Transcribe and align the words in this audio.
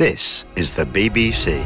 This 0.00 0.46
is 0.56 0.76
the 0.76 0.86
BBC. 0.86 1.62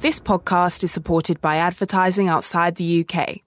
This 0.00 0.18
podcast 0.18 0.82
is 0.82 0.90
supported 0.90 1.42
by 1.42 1.56
advertising 1.56 2.26
outside 2.26 2.76
the 2.76 3.04
UK. 3.04 3.42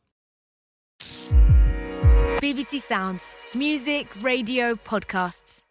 BBC 2.40 2.80
Sounds. 2.80 3.34
Music, 3.56 4.06
radio, 4.22 4.76
podcasts. 4.76 5.62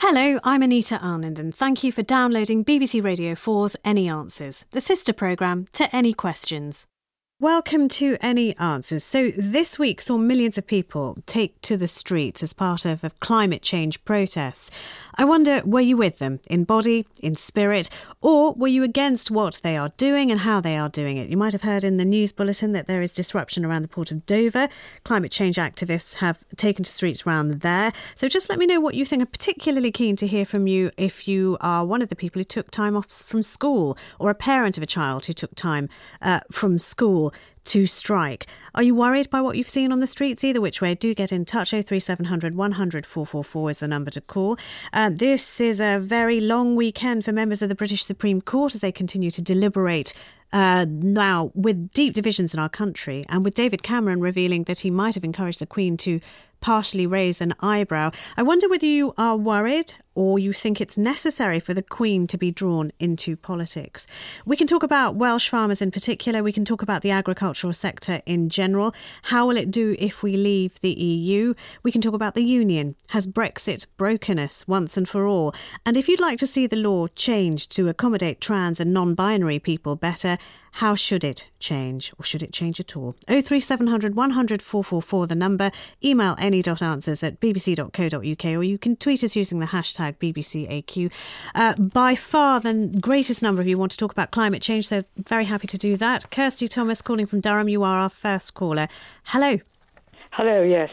Hello, 0.00 0.40
I'm 0.42 0.62
Anita 0.62 0.98
Anand, 1.00 1.38
and 1.38 1.54
thank 1.54 1.84
you 1.84 1.92
for 1.92 2.02
downloading 2.02 2.64
BBC 2.64 3.04
Radio 3.04 3.36
4's 3.36 3.76
Any 3.84 4.08
Answers, 4.08 4.66
the 4.72 4.80
sister 4.80 5.12
programme 5.12 5.68
to 5.74 5.94
Any 5.94 6.14
Questions. 6.14 6.88
Welcome 7.40 7.86
to 7.90 8.16
Any 8.20 8.56
Answers. 8.56 9.04
So, 9.04 9.30
this 9.30 9.78
week 9.78 10.00
saw 10.00 10.18
millions 10.18 10.58
of 10.58 10.66
people 10.66 11.18
take 11.24 11.60
to 11.60 11.76
the 11.76 11.86
streets 11.86 12.42
as 12.42 12.52
part 12.52 12.84
of, 12.84 13.04
of, 13.04 13.20
climate 13.20 13.62
change 13.62 14.04
protests. 14.04 14.72
I 15.14 15.24
wonder, 15.24 15.62
were 15.64 15.78
you 15.78 15.96
with 15.96 16.18
them 16.18 16.40
in 16.50 16.64
body, 16.64 17.06
in 17.22 17.36
spirit, 17.36 17.90
or 18.20 18.54
were 18.54 18.66
you 18.66 18.82
against 18.82 19.30
what 19.30 19.60
they 19.62 19.76
are 19.76 19.90
doing 19.96 20.32
and 20.32 20.40
how 20.40 20.60
they 20.60 20.76
are 20.76 20.88
doing 20.88 21.16
it? 21.16 21.28
You 21.28 21.36
might 21.36 21.52
have 21.52 21.62
heard 21.62 21.84
in 21.84 21.96
the 21.96 22.04
news 22.04 22.32
bulletin 22.32 22.72
that 22.72 22.88
there 22.88 23.02
is 23.02 23.12
disruption 23.12 23.64
around 23.64 23.82
the 23.82 23.88
port 23.88 24.10
of 24.10 24.26
Dover. 24.26 24.68
Climate 25.04 25.30
change 25.30 25.58
activists 25.58 26.16
have 26.16 26.42
taken 26.56 26.82
to 26.82 26.90
streets 26.90 27.24
around 27.24 27.60
there. 27.60 27.92
So, 28.16 28.26
just 28.26 28.50
let 28.50 28.58
me 28.58 28.66
know 28.66 28.80
what 28.80 28.96
you 28.96 29.06
think. 29.06 29.22
I'm 29.22 29.28
particularly 29.28 29.92
keen 29.92 30.16
to 30.16 30.26
hear 30.26 30.44
from 30.44 30.66
you 30.66 30.90
if 30.96 31.28
you 31.28 31.56
are 31.60 31.84
one 31.84 32.02
of 32.02 32.08
the 32.08 32.16
people 32.16 32.40
who 32.40 32.44
took 32.44 32.72
time 32.72 32.96
off 32.96 33.06
from 33.22 33.42
school 33.42 33.96
or 34.18 34.28
a 34.28 34.34
parent 34.34 34.76
of 34.76 34.82
a 34.82 34.86
child 34.86 35.26
who 35.26 35.32
took 35.32 35.54
time 35.54 35.88
uh, 36.20 36.40
from 36.50 36.80
school 36.80 37.27
to 37.64 37.86
strike. 37.86 38.46
Are 38.74 38.82
you 38.82 38.94
worried 38.94 39.28
by 39.28 39.40
what 39.40 39.56
you've 39.56 39.68
seen 39.68 39.92
on 39.92 40.00
the 40.00 40.06
streets? 40.06 40.42
Either 40.42 40.60
which 40.60 40.80
way, 40.80 40.94
do 40.94 41.14
get 41.14 41.32
in 41.32 41.44
touch. 41.44 41.70
03700 41.70 42.54
100 42.56 43.06
444 43.06 43.70
is 43.70 43.78
the 43.80 43.88
number 43.88 44.10
to 44.10 44.20
call. 44.20 44.56
Uh, 44.92 45.10
this 45.12 45.60
is 45.60 45.80
a 45.80 45.98
very 45.98 46.40
long 46.40 46.76
weekend 46.76 47.24
for 47.24 47.32
members 47.32 47.60
of 47.60 47.68
the 47.68 47.74
British 47.74 48.04
Supreme 48.04 48.40
Court 48.40 48.74
as 48.74 48.80
they 48.80 48.92
continue 48.92 49.30
to 49.30 49.42
deliberate 49.42 50.14
uh, 50.52 50.86
now, 50.88 51.52
with 51.54 51.92
deep 51.92 52.14
divisions 52.14 52.54
in 52.54 52.60
our 52.60 52.70
country, 52.70 53.26
and 53.28 53.44
with 53.44 53.54
David 53.54 53.82
Cameron 53.82 54.20
revealing 54.20 54.64
that 54.64 54.80
he 54.80 54.90
might 54.90 55.14
have 55.14 55.24
encouraged 55.24 55.58
the 55.58 55.66
Queen 55.66 55.96
to 55.98 56.20
partially 56.60 57.06
raise 57.06 57.40
an 57.40 57.54
eyebrow, 57.60 58.10
I 58.36 58.42
wonder 58.42 58.68
whether 58.68 58.86
you 58.86 59.14
are 59.16 59.36
worried 59.36 59.94
or 60.18 60.36
you 60.36 60.52
think 60.52 60.80
it's 60.80 60.98
necessary 60.98 61.60
for 61.60 61.74
the 61.74 61.82
Queen 61.82 62.26
to 62.26 62.36
be 62.36 62.50
drawn 62.50 62.90
into 62.98 63.36
politics. 63.36 64.04
We 64.44 64.56
can 64.56 64.66
talk 64.66 64.82
about 64.82 65.14
Welsh 65.14 65.48
farmers 65.48 65.80
in 65.80 65.92
particular. 65.92 66.42
We 66.42 66.50
can 66.50 66.64
talk 66.64 66.82
about 66.82 67.02
the 67.02 67.12
agricultural 67.12 67.72
sector 67.72 68.20
in 68.26 68.48
general. 68.48 68.92
How 69.22 69.46
will 69.46 69.56
it 69.56 69.70
do 69.70 69.94
if 70.00 70.24
we 70.24 70.36
leave 70.36 70.80
the 70.80 70.90
EU? 70.90 71.54
We 71.84 71.92
can 71.92 72.00
talk 72.00 72.14
about 72.14 72.34
the 72.34 72.42
Union. 72.42 72.96
Has 73.10 73.28
Brexit 73.28 73.86
broken 73.96 74.40
us 74.40 74.66
once 74.66 74.96
and 74.96 75.08
for 75.08 75.24
all? 75.24 75.54
And 75.86 75.96
if 75.96 76.08
you'd 76.08 76.20
like 76.20 76.40
to 76.40 76.48
see 76.48 76.66
the 76.66 76.74
law 76.74 77.06
changed 77.06 77.70
to 77.76 77.88
accommodate 77.88 78.40
trans 78.40 78.80
and 78.80 78.92
non 78.92 79.14
binary 79.14 79.60
people 79.60 79.94
better, 79.94 80.36
how 80.72 80.94
should 80.94 81.24
it 81.24 81.48
change, 81.58 82.12
or 82.18 82.24
should 82.24 82.42
it 82.42 82.52
change 82.52 82.80
at 82.80 82.96
all? 82.96 83.14
03700 83.26 84.14
100 84.14 84.62
444, 84.62 85.26
the 85.26 85.34
number. 85.34 85.70
Email 86.04 86.36
any.answers 86.38 87.22
at 87.22 87.40
bbc.co.uk, 87.40 88.44
or 88.56 88.62
you 88.62 88.78
can 88.78 88.96
tweet 88.96 89.24
us 89.24 89.36
using 89.36 89.58
the 89.58 89.66
hashtag 89.66 90.16
BBCAQ. 90.18 91.10
Uh, 91.54 91.74
by 91.74 92.14
far, 92.14 92.60
the 92.60 92.96
greatest 93.00 93.42
number 93.42 93.60
of 93.60 93.68
you 93.68 93.78
want 93.78 93.92
to 93.92 93.98
talk 93.98 94.12
about 94.12 94.30
climate 94.30 94.62
change, 94.62 94.88
so 94.88 95.02
very 95.16 95.44
happy 95.44 95.66
to 95.66 95.78
do 95.78 95.96
that. 95.96 96.30
Kirsty 96.30 96.68
Thomas 96.68 97.02
calling 97.02 97.26
from 97.26 97.40
Durham, 97.40 97.68
you 97.68 97.82
are 97.82 97.98
our 97.98 98.10
first 98.10 98.54
caller. 98.54 98.88
Hello. 99.24 99.58
Hello, 100.32 100.62
yes. 100.62 100.90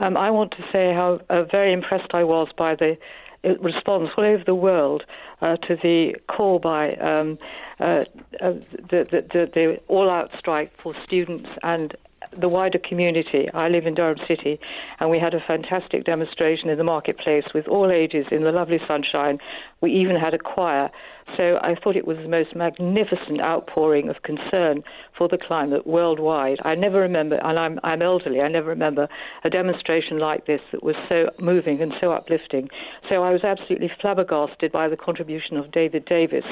Um, 0.00 0.16
I 0.16 0.30
want 0.30 0.52
to 0.52 0.62
say 0.72 0.92
how 0.94 1.18
uh, 1.28 1.44
very 1.44 1.72
impressed 1.72 2.14
I 2.14 2.24
was 2.24 2.48
by 2.56 2.74
the 2.74 2.96
response 3.44 4.10
all 4.16 4.24
over 4.24 4.42
the 4.44 4.54
world 4.54 5.04
uh, 5.40 5.56
to 5.56 5.76
the 5.76 6.14
call 6.28 6.58
by 6.58 6.94
um, 6.96 7.38
uh, 7.80 8.04
uh, 8.40 8.52
the, 8.90 9.04
the, 9.10 9.26
the, 9.32 9.50
the 9.54 9.80
all-out 9.88 10.30
strike 10.38 10.72
for 10.82 10.94
students 11.04 11.50
and 11.62 11.96
the 12.32 12.48
wider 12.48 12.78
community. 12.78 13.48
I 13.54 13.68
live 13.68 13.86
in 13.86 13.94
Durham 13.94 14.18
City, 14.26 14.60
and 15.00 15.10
we 15.10 15.18
had 15.18 15.34
a 15.34 15.40
fantastic 15.40 16.04
demonstration 16.04 16.68
in 16.68 16.76
the 16.76 16.84
marketplace 16.84 17.44
with 17.54 17.68
all 17.68 17.90
ages 17.90 18.26
in 18.30 18.42
the 18.42 18.52
lovely 18.52 18.80
sunshine. 18.86 19.38
We 19.80 19.92
even 19.92 20.16
had 20.16 20.34
a 20.34 20.38
choir. 20.38 20.90
So 21.36 21.58
I 21.62 21.74
thought 21.74 21.96
it 21.96 22.06
was 22.06 22.16
the 22.18 22.28
most 22.28 22.54
magnificent 22.54 23.40
outpouring 23.40 24.08
of 24.08 24.22
concern 24.22 24.82
for 25.16 25.28
the 25.28 25.38
climate 25.38 25.86
worldwide. 25.86 26.58
I 26.64 26.74
never 26.74 27.00
remember, 27.00 27.36
and 27.36 27.58
I'm, 27.58 27.80
I'm 27.82 28.02
elderly, 28.02 28.40
I 28.40 28.48
never 28.48 28.68
remember 28.68 29.08
a 29.44 29.50
demonstration 29.50 30.18
like 30.18 30.46
this 30.46 30.60
that 30.72 30.82
was 30.82 30.96
so 31.08 31.30
moving 31.38 31.80
and 31.80 31.94
so 32.00 32.12
uplifting. 32.12 32.68
So 33.08 33.22
I 33.22 33.30
was 33.30 33.44
absolutely 33.44 33.90
flabbergasted 34.00 34.72
by 34.72 34.88
the 34.88 34.96
contribution 34.96 35.56
of 35.56 35.70
David 35.70 36.04
Davies 36.04 36.44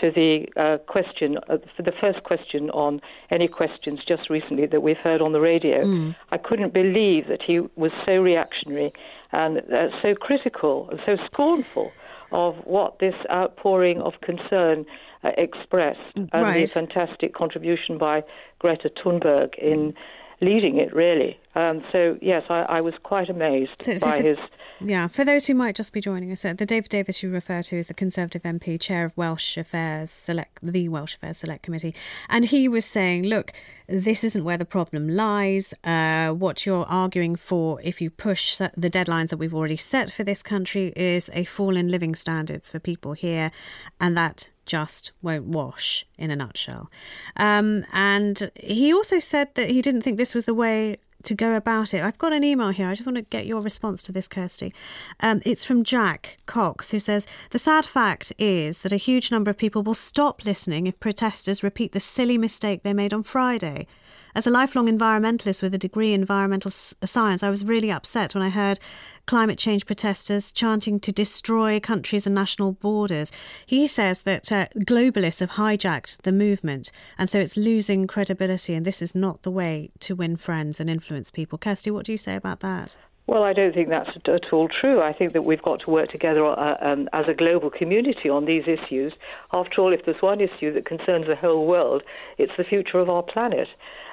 to 0.00 0.10
the 0.10 0.46
uh, 0.56 0.78
question, 0.90 1.38
uh, 1.48 1.58
for 1.76 1.82
the 1.82 1.92
first 2.00 2.22
question 2.24 2.70
on 2.70 3.00
any 3.30 3.48
questions 3.48 4.00
just 4.06 4.30
recently 4.30 4.66
that 4.66 4.82
we've 4.82 4.96
heard 4.96 5.20
on 5.20 5.32
the 5.32 5.40
radio. 5.40 5.82
Mm. 5.84 6.16
I 6.30 6.38
couldn't 6.38 6.72
believe 6.72 7.28
that 7.28 7.42
he 7.42 7.60
was 7.76 7.92
so 8.06 8.16
reactionary 8.16 8.92
and 9.32 9.58
uh, 9.58 9.88
so 10.00 10.14
critical 10.14 10.88
and 10.90 11.00
so 11.04 11.16
scornful 11.26 11.92
of 12.32 12.56
what 12.64 12.98
this 12.98 13.14
outpouring 13.30 14.00
of 14.00 14.14
concern 14.20 14.84
uh, 15.24 15.30
expressed 15.36 16.00
and 16.16 16.30
right. 16.32 16.60
the 16.60 16.66
fantastic 16.66 17.34
contribution 17.34 17.98
by 17.98 18.22
Greta 18.58 18.90
Thunberg 18.90 19.56
in 19.58 19.94
leading 20.42 20.78
it, 20.78 20.94
really. 20.94 21.38
Um, 21.54 21.82
so, 21.92 22.18
yes, 22.20 22.44
I, 22.50 22.62
I, 22.62 22.80
was 22.80 22.94
quite 23.02 23.28
amazed 23.28 23.70
so, 23.80 23.98
so 23.98 24.10
by 24.10 24.22
his 24.22 24.38
yeah, 24.84 25.06
for 25.06 25.24
those 25.24 25.46
who 25.46 25.54
might 25.54 25.76
just 25.76 25.92
be 25.92 26.00
joining 26.00 26.32
us, 26.32 26.44
uh, 26.44 26.54
the 26.54 26.66
David 26.66 26.90
Davies 26.90 27.22
you 27.22 27.30
refer 27.30 27.62
to 27.62 27.76
is 27.76 27.86
the 27.86 27.94
Conservative 27.94 28.42
MP, 28.42 28.80
chair 28.80 29.04
of 29.04 29.16
Welsh 29.16 29.56
Affairs 29.56 30.10
Select, 30.10 30.58
the 30.62 30.88
Welsh 30.88 31.14
Affairs 31.14 31.38
Select 31.38 31.62
Committee, 31.62 31.94
and 32.28 32.46
he 32.46 32.68
was 32.68 32.84
saying, 32.84 33.24
look, 33.24 33.52
this 33.86 34.24
isn't 34.24 34.44
where 34.44 34.58
the 34.58 34.64
problem 34.64 35.08
lies. 35.08 35.72
Uh, 35.84 36.30
what 36.30 36.66
you're 36.66 36.86
arguing 36.86 37.36
for, 37.36 37.80
if 37.82 38.00
you 38.00 38.10
push 38.10 38.56
the 38.56 38.70
deadlines 38.76 39.28
that 39.28 39.36
we've 39.36 39.54
already 39.54 39.76
set 39.76 40.10
for 40.10 40.24
this 40.24 40.42
country, 40.42 40.92
is 40.96 41.30
a 41.32 41.44
fall 41.44 41.76
in 41.76 41.88
living 41.88 42.14
standards 42.14 42.70
for 42.70 42.80
people 42.80 43.12
here, 43.12 43.52
and 44.00 44.16
that 44.16 44.50
just 44.72 45.12
won't 45.20 45.44
wash 45.44 46.06
in 46.16 46.30
a 46.30 46.36
nutshell. 46.36 46.90
Um, 47.36 47.84
and 47.92 48.50
he 48.58 48.90
also 48.90 49.18
said 49.18 49.54
that 49.54 49.68
he 49.68 49.82
didn't 49.82 50.00
think 50.00 50.16
this 50.16 50.34
was 50.34 50.46
the 50.46 50.54
way 50.54 50.96
to 51.24 51.34
go 51.34 51.54
about 51.56 51.92
it. 51.92 52.02
I've 52.02 52.16
got 52.16 52.32
an 52.32 52.42
email 52.42 52.70
here. 52.70 52.88
I 52.88 52.94
just 52.94 53.06
want 53.06 53.16
to 53.16 53.22
get 53.22 53.44
your 53.44 53.60
response 53.60 54.02
to 54.04 54.12
this, 54.12 54.26
Kirsty. 54.26 54.72
Um, 55.20 55.42
it's 55.44 55.62
from 55.62 55.84
Jack 55.84 56.38
Cox, 56.46 56.90
who 56.90 56.98
says 56.98 57.26
The 57.50 57.58
sad 57.58 57.84
fact 57.84 58.32
is 58.38 58.78
that 58.78 58.94
a 58.94 58.96
huge 59.08 59.30
number 59.30 59.50
of 59.50 59.58
people 59.58 59.82
will 59.82 59.92
stop 59.92 60.46
listening 60.46 60.86
if 60.86 60.98
protesters 60.98 61.62
repeat 61.62 61.92
the 61.92 62.00
silly 62.00 62.38
mistake 62.38 62.82
they 62.82 62.94
made 62.94 63.12
on 63.12 63.24
Friday. 63.24 63.86
As 64.34 64.46
a 64.46 64.50
lifelong 64.50 64.86
environmentalist 64.86 65.62
with 65.62 65.74
a 65.74 65.78
degree 65.78 66.14
in 66.14 66.22
environmental 66.22 66.70
science, 66.70 67.42
I 67.42 67.50
was 67.50 67.66
really 67.66 67.90
upset 67.90 68.34
when 68.34 68.42
I 68.42 68.48
heard 68.48 68.80
climate 69.26 69.58
change 69.58 69.86
protesters 69.86 70.52
chanting 70.52 71.00
to 71.00 71.12
destroy 71.12 71.78
countries 71.80 72.26
and 72.26 72.34
national 72.34 72.72
borders. 72.72 73.32
He 73.66 73.86
says 73.86 74.22
that 74.22 74.50
uh, 74.52 74.66
globalists 74.78 75.40
have 75.40 75.52
hijacked 75.52 76.22
the 76.22 76.32
movement, 76.32 76.90
and 77.18 77.28
so 77.28 77.38
it's 77.40 77.56
losing 77.56 78.06
credibility, 78.06 78.74
and 78.74 78.84
this 78.84 79.02
is 79.02 79.14
not 79.14 79.42
the 79.42 79.50
way 79.50 79.90
to 80.00 80.14
win 80.14 80.36
friends 80.36 80.80
and 80.80 80.90
influence 80.90 81.30
people. 81.30 81.58
Kirsty, 81.58 81.90
what 81.90 82.06
do 82.06 82.12
you 82.12 82.18
say 82.18 82.36
about 82.36 82.60
that? 82.60 82.98
Well, 83.28 83.44
I 83.44 83.52
don't 83.52 83.72
think 83.72 83.88
that's 83.88 84.10
at 84.26 84.52
all 84.52 84.68
true. 84.68 85.00
I 85.00 85.12
think 85.12 85.32
that 85.32 85.42
we've 85.42 85.62
got 85.62 85.80
to 85.80 85.90
work 85.90 86.10
together 86.10 86.44
uh, 86.44 86.76
um, 86.80 87.08
as 87.12 87.26
a 87.28 87.34
global 87.34 87.70
community 87.70 88.28
on 88.28 88.46
these 88.46 88.64
issues. 88.66 89.12
After 89.52 89.80
all, 89.80 89.92
if 89.92 90.04
there's 90.04 90.20
one 90.20 90.40
issue 90.40 90.72
that 90.74 90.86
concerns 90.86 91.28
the 91.28 91.36
whole 91.36 91.66
world, 91.66 92.02
it's 92.36 92.52
the 92.58 92.64
future 92.64 92.98
of 92.98 93.08
our 93.08 93.22
planet. 93.22 93.68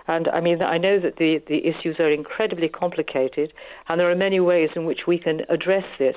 And 0.10 0.28
I 0.28 0.40
mean, 0.40 0.64
I 0.64 0.80
know 0.80 1.00
that 1.00 1.18
the, 1.18 1.40
the 1.48 1.68
issues 1.68 2.00
are 2.00 2.10
incredibly 2.10 2.68
complicated, 2.68 3.54
and 3.88 4.00
there 4.00 4.10
are 4.10 4.16
many 4.16 4.40
ways 4.40 4.72
in 4.76 4.86
which 4.86 5.02
we 5.06 5.20
can 5.20 5.42
address 5.50 5.86
this. 6.00 6.16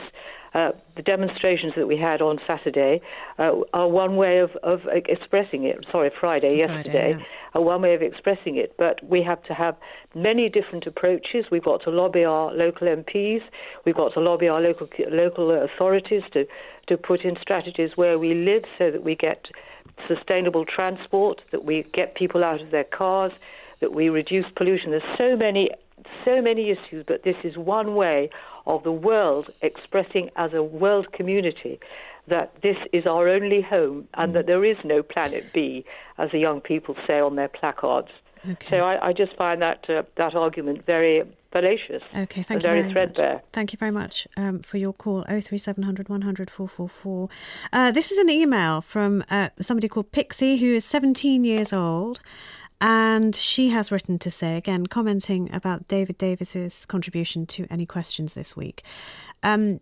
Uh, 0.55 0.73
the 0.97 1.03
demonstrations 1.03 1.75
that 1.77 1.87
we 1.87 1.99
had 1.99 2.23
on 2.23 2.39
Saturday 2.47 3.03
uh, 3.39 3.53
are 3.75 3.89
one 3.89 4.17
way 4.17 4.39
of, 4.39 4.57
of 4.63 4.81
expressing 4.95 5.65
it. 5.65 5.85
Sorry, 5.93 6.11
Friday, 6.19 6.57
yesterday, 6.57 7.17
yeah. 7.19 7.25
are 7.53 7.61
one 7.61 7.83
way 7.83 7.95
of 7.95 8.01
expressing 8.01 8.57
it. 8.57 8.75
But 8.79 9.05
we 9.05 9.23
have 9.23 9.43
to 9.45 9.53
have 9.53 9.77
many 10.15 10.49
different 10.49 10.87
approaches. 10.87 11.45
We've 11.51 11.63
got 11.63 11.83
to 11.83 11.91
lobby 11.91 12.25
our 12.25 12.51
local 12.55 12.89
MPs. 12.89 13.43
We've 13.85 13.95
got 13.95 14.15
to 14.15 14.21
lobby 14.21 14.49
our 14.49 14.61
local 14.63 14.89
local 15.11 15.51
authorities 15.51 16.23
to 16.33 16.47
to 16.87 16.97
put 16.97 17.27
in 17.27 17.37
strategies 17.43 17.91
where 17.97 18.19
we 18.19 18.33
live, 18.33 18.65
so 18.79 18.91
that 18.91 19.05
we 19.05 19.17
get 19.17 19.49
sustainable 20.09 20.65
transport, 20.65 21.43
that 21.51 21.65
we 21.67 21.83
get 21.93 22.15
people 22.15 22.43
out 22.43 22.63
of 22.63 22.71
their 22.71 22.85
cars, 22.85 23.33
that 23.83 23.93
we 23.93 24.09
reduce 24.09 24.47
pollution. 24.57 24.93
There's 24.93 25.19
so 25.19 25.37
many, 25.37 25.69
so 26.25 26.41
many 26.41 26.71
issues, 26.71 27.05
but 27.07 27.25
this 27.25 27.37
is 27.45 27.59
one 27.59 27.95
way 27.95 28.31
of 28.65 28.83
the 28.85 28.93
world 28.93 29.51
expressing 29.61 30.31
as 30.37 30.55
a 30.55 30.63
world 30.63 31.13
community 31.13 31.79
that 32.29 32.55
this 32.63 32.77
is 32.93 33.05
our 33.05 33.29
only 33.29 33.61
home 33.61 34.09
and 34.15 34.31
mm. 34.31 34.35
that 34.35 34.47
there 34.47 34.65
is 34.65 34.77
no 34.85 35.03
planet 35.03 35.53
B, 35.53 35.85
as 36.19 36.31
the 36.31 36.39
young 36.39 36.61
people 36.61 36.95
say 37.07 37.19
on 37.19 37.35
their 37.37 37.49
placards. 37.49 38.09
Okay. 38.49 38.71
So 38.71 38.77
I, 38.79 39.09
I 39.09 39.13
just 39.13 39.37
find 39.37 39.63
that 39.63 39.89
uh, 39.89 40.03
that 40.17 40.35
argument 40.35 40.85
very 40.85 41.23
fallacious. 41.53 42.03
Okay, 42.13 42.43
thank 42.43 42.51
and 42.51 42.63
you 42.63 42.83
very, 42.83 42.93
threadbare. 42.93 43.35
much. 43.35 43.45
Thank 43.53 43.73
you 43.73 43.77
very 43.77 43.93
much 43.93 44.27
um, 44.37 44.61
for 44.61 44.79
your 44.79 44.93
call. 44.93 45.25
Oh 45.29 45.41
three 45.41 45.59
seven 45.59 45.85
hundred 45.85 46.09
one 46.09 46.23
hundred 46.23 46.51
four 46.51 46.69
four 46.69 46.89
four. 46.89 47.29
Uh, 47.73 47.93
this 47.93 48.11
is 48.11 48.19
an 48.19 48.29
email 48.29 48.81
from 48.81 49.25
uh, 49.31 49.51
somebody 49.61 49.89
called 49.89 50.11
Pixie, 50.11 50.57
who 50.57 50.75
is 50.75 50.85
17 50.85 51.45
years 51.45 51.73
old. 51.73 52.21
And 52.83 53.37
she 53.37 53.69
has 53.69 53.93
written 53.93 54.19
to 54.19 54.31
say, 54.31 54.57
again, 54.57 54.87
commenting 54.89 55.49
about 55.55 55.87
David 55.87 56.19
Davies's 56.19 56.85
contribution 56.85 57.47
to 57.47 57.65
any 57.71 57.87
questions 57.87 58.35
this 58.35 58.57
week. 58.57 58.83
Um, 59.45 59.79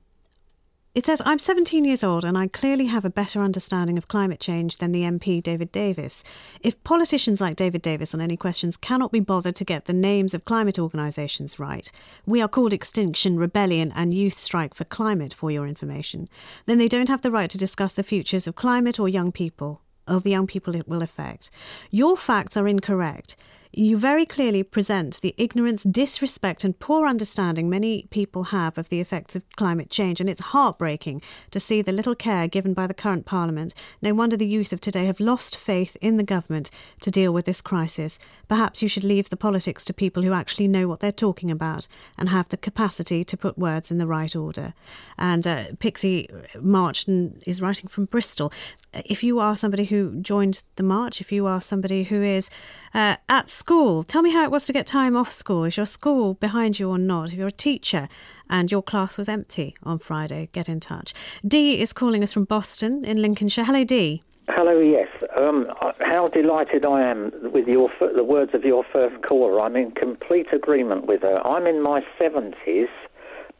it 0.94 1.06
says, 1.06 1.22
I'm 1.24 1.38
17 1.38 1.86
years 1.86 2.04
old 2.04 2.26
and 2.26 2.36
I 2.36 2.48
clearly 2.48 2.86
have 2.86 3.06
a 3.06 3.10
better 3.10 3.40
understanding 3.40 3.96
of 3.96 4.08
climate 4.08 4.38
change 4.38 4.78
than 4.78 4.92
the 4.92 5.04
MP 5.04 5.42
David 5.42 5.72
Davies. 5.72 6.22
If 6.60 6.82
politicians 6.84 7.40
like 7.40 7.56
David 7.56 7.80
Davis 7.80 8.12
on 8.12 8.20
any 8.20 8.36
questions 8.36 8.76
cannot 8.76 9.12
be 9.12 9.20
bothered 9.20 9.56
to 9.56 9.64
get 9.64 9.86
the 9.86 9.94
names 9.94 10.34
of 10.34 10.44
climate 10.44 10.78
organisations 10.78 11.58
right, 11.58 11.90
we 12.26 12.42
are 12.42 12.48
called 12.48 12.74
Extinction 12.74 13.38
Rebellion 13.38 13.92
and 13.96 14.12
Youth 14.12 14.38
Strike 14.38 14.74
for 14.74 14.84
Climate, 14.84 15.32
for 15.32 15.50
your 15.50 15.66
information, 15.66 16.28
then 16.66 16.76
they 16.76 16.88
don't 16.88 17.08
have 17.08 17.22
the 17.22 17.30
right 17.30 17.48
to 17.48 17.56
discuss 17.56 17.94
the 17.94 18.02
futures 18.02 18.46
of 18.46 18.56
climate 18.56 19.00
or 19.00 19.08
young 19.08 19.32
people, 19.32 19.80
of 20.06 20.22
the 20.22 20.30
young 20.30 20.46
people 20.46 20.74
it 20.76 20.88
will 20.88 21.02
affect. 21.02 21.50
Your 21.90 22.16
facts 22.16 22.56
are 22.56 22.68
incorrect. 22.68 23.36
You 23.72 23.98
very 23.98 24.26
clearly 24.26 24.64
present 24.64 25.20
the 25.20 25.32
ignorance, 25.38 25.84
disrespect, 25.84 26.64
and 26.64 26.76
poor 26.76 27.06
understanding 27.06 27.70
many 27.70 28.08
people 28.10 28.44
have 28.44 28.76
of 28.76 28.88
the 28.88 28.98
effects 28.98 29.36
of 29.36 29.48
climate 29.54 29.90
change, 29.90 30.20
and 30.20 30.28
it's 30.28 30.40
heartbreaking 30.40 31.22
to 31.52 31.60
see 31.60 31.80
the 31.80 31.92
little 31.92 32.16
care 32.16 32.48
given 32.48 32.74
by 32.74 32.88
the 32.88 32.94
current 32.94 33.26
Parliament. 33.26 33.72
No 34.02 34.12
wonder 34.12 34.36
the 34.36 34.46
youth 34.46 34.72
of 34.72 34.80
today 34.80 35.06
have 35.06 35.20
lost 35.20 35.56
faith 35.56 35.96
in 36.00 36.16
the 36.16 36.24
government 36.24 36.68
to 37.00 37.12
deal 37.12 37.32
with 37.32 37.44
this 37.44 37.60
crisis. 37.60 38.18
Perhaps 38.48 38.82
you 38.82 38.88
should 38.88 39.04
leave 39.04 39.30
the 39.30 39.36
politics 39.36 39.84
to 39.84 39.94
people 39.94 40.24
who 40.24 40.32
actually 40.32 40.66
know 40.66 40.88
what 40.88 40.98
they're 40.98 41.12
talking 41.12 41.50
about 41.50 41.86
and 42.18 42.28
have 42.28 42.48
the 42.48 42.56
capacity 42.56 43.22
to 43.22 43.36
put 43.36 43.56
words 43.56 43.92
in 43.92 43.98
the 43.98 44.06
right 44.06 44.34
order. 44.34 44.74
And 45.16 45.46
uh, 45.46 45.64
Pixie 45.78 46.28
marched 46.60 47.06
and 47.06 47.40
is 47.46 47.62
writing 47.62 47.86
from 47.86 48.06
Bristol 48.06 48.52
if 48.92 49.22
you 49.22 49.38
are 49.38 49.56
somebody 49.56 49.84
who 49.84 50.20
joined 50.20 50.64
the 50.76 50.82
march, 50.82 51.20
if 51.20 51.30
you 51.30 51.46
are 51.46 51.60
somebody 51.60 52.04
who 52.04 52.22
is 52.22 52.50
uh, 52.92 53.16
at 53.28 53.48
school, 53.48 54.02
tell 54.02 54.22
me 54.22 54.30
how 54.30 54.44
it 54.44 54.50
was 54.50 54.66
to 54.66 54.72
get 54.72 54.86
time 54.86 55.16
off 55.16 55.32
school. 55.32 55.64
Is 55.64 55.76
your 55.76 55.86
school 55.86 56.34
behind 56.34 56.78
you 56.78 56.90
or 56.90 56.98
not? 56.98 57.32
If 57.32 57.38
you're 57.38 57.48
a 57.48 57.52
teacher 57.52 58.08
and 58.48 58.70
your 58.70 58.82
class 58.82 59.16
was 59.16 59.28
empty 59.28 59.76
on 59.82 59.98
Friday, 59.98 60.48
get 60.52 60.68
in 60.68 60.80
touch. 60.80 61.14
Dee 61.46 61.80
is 61.80 61.92
calling 61.92 62.22
us 62.22 62.32
from 62.32 62.44
Boston 62.44 63.04
in 63.04 63.22
Lincolnshire. 63.22 63.64
Hello, 63.64 63.84
Dee. 63.84 64.22
Hello, 64.48 64.80
yes. 64.80 65.08
Um, 65.36 65.72
how 66.00 66.26
delighted 66.26 66.84
I 66.84 67.02
am 67.02 67.32
with 67.52 67.68
your 67.68 67.90
the 68.00 68.24
words 68.24 68.52
of 68.52 68.64
your 68.64 68.82
first 68.82 69.22
caller. 69.22 69.60
I'm 69.60 69.76
in 69.76 69.92
complete 69.92 70.52
agreement 70.52 71.06
with 71.06 71.22
her. 71.22 71.40
I'm 71.46 71.68
in 71.68 71.80
my 71.80 72.04
70s, 72.18 72.88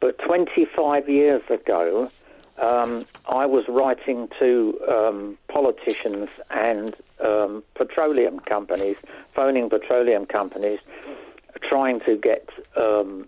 but 0.01 0.19
25 0.19 1.07
years 1.07 1.41
ago, 1.49 2.11
um, 2.57 3.05
I 3.27 3.45
was 3.45 3.65
writing 3.67 4.29
to 4.39 4.79
um, 4.89 5.37
politicians 5.47 6.29
and 6.49 6.95
um, 7.23 7.63
petroleum 7.75 8.39
companies, 8.39 8.97
phoning 9.35 9.69
petroleum 9.69 10.25
companies, 10.25 10.79
trying 11.67 11.99
to 12.01 12.17
get 12.17 12.49
um, 12.75 13.27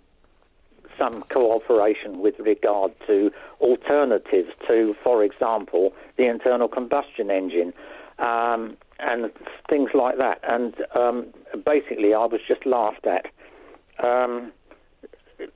some 0.98 1.24
cooperation 1.30 2.20
with 2.20 2.40
regard 2.40 2.94
to 3.08 3.32
alternatives 3.62 4.50
to, 4.68 4.96
for 5.04 5.24
example, 5.24 5.94
the 6.18 6.28
internal 6.28 6.68
combustion 6.68 7.32
engine 7.32 7.74
um, 8.20 8.78
and 9.00 9.32
things 9.70 9.92
like 9.94 10.18
that. 10.18 10.40
And 10.44 10.76
um, 10.96 11.28
basically, 11.66 12.14
I 12.14 12.26
was 12.26 12.42
just 12.48 12.66
laughed 12.66 13.08
at 13.08 13.26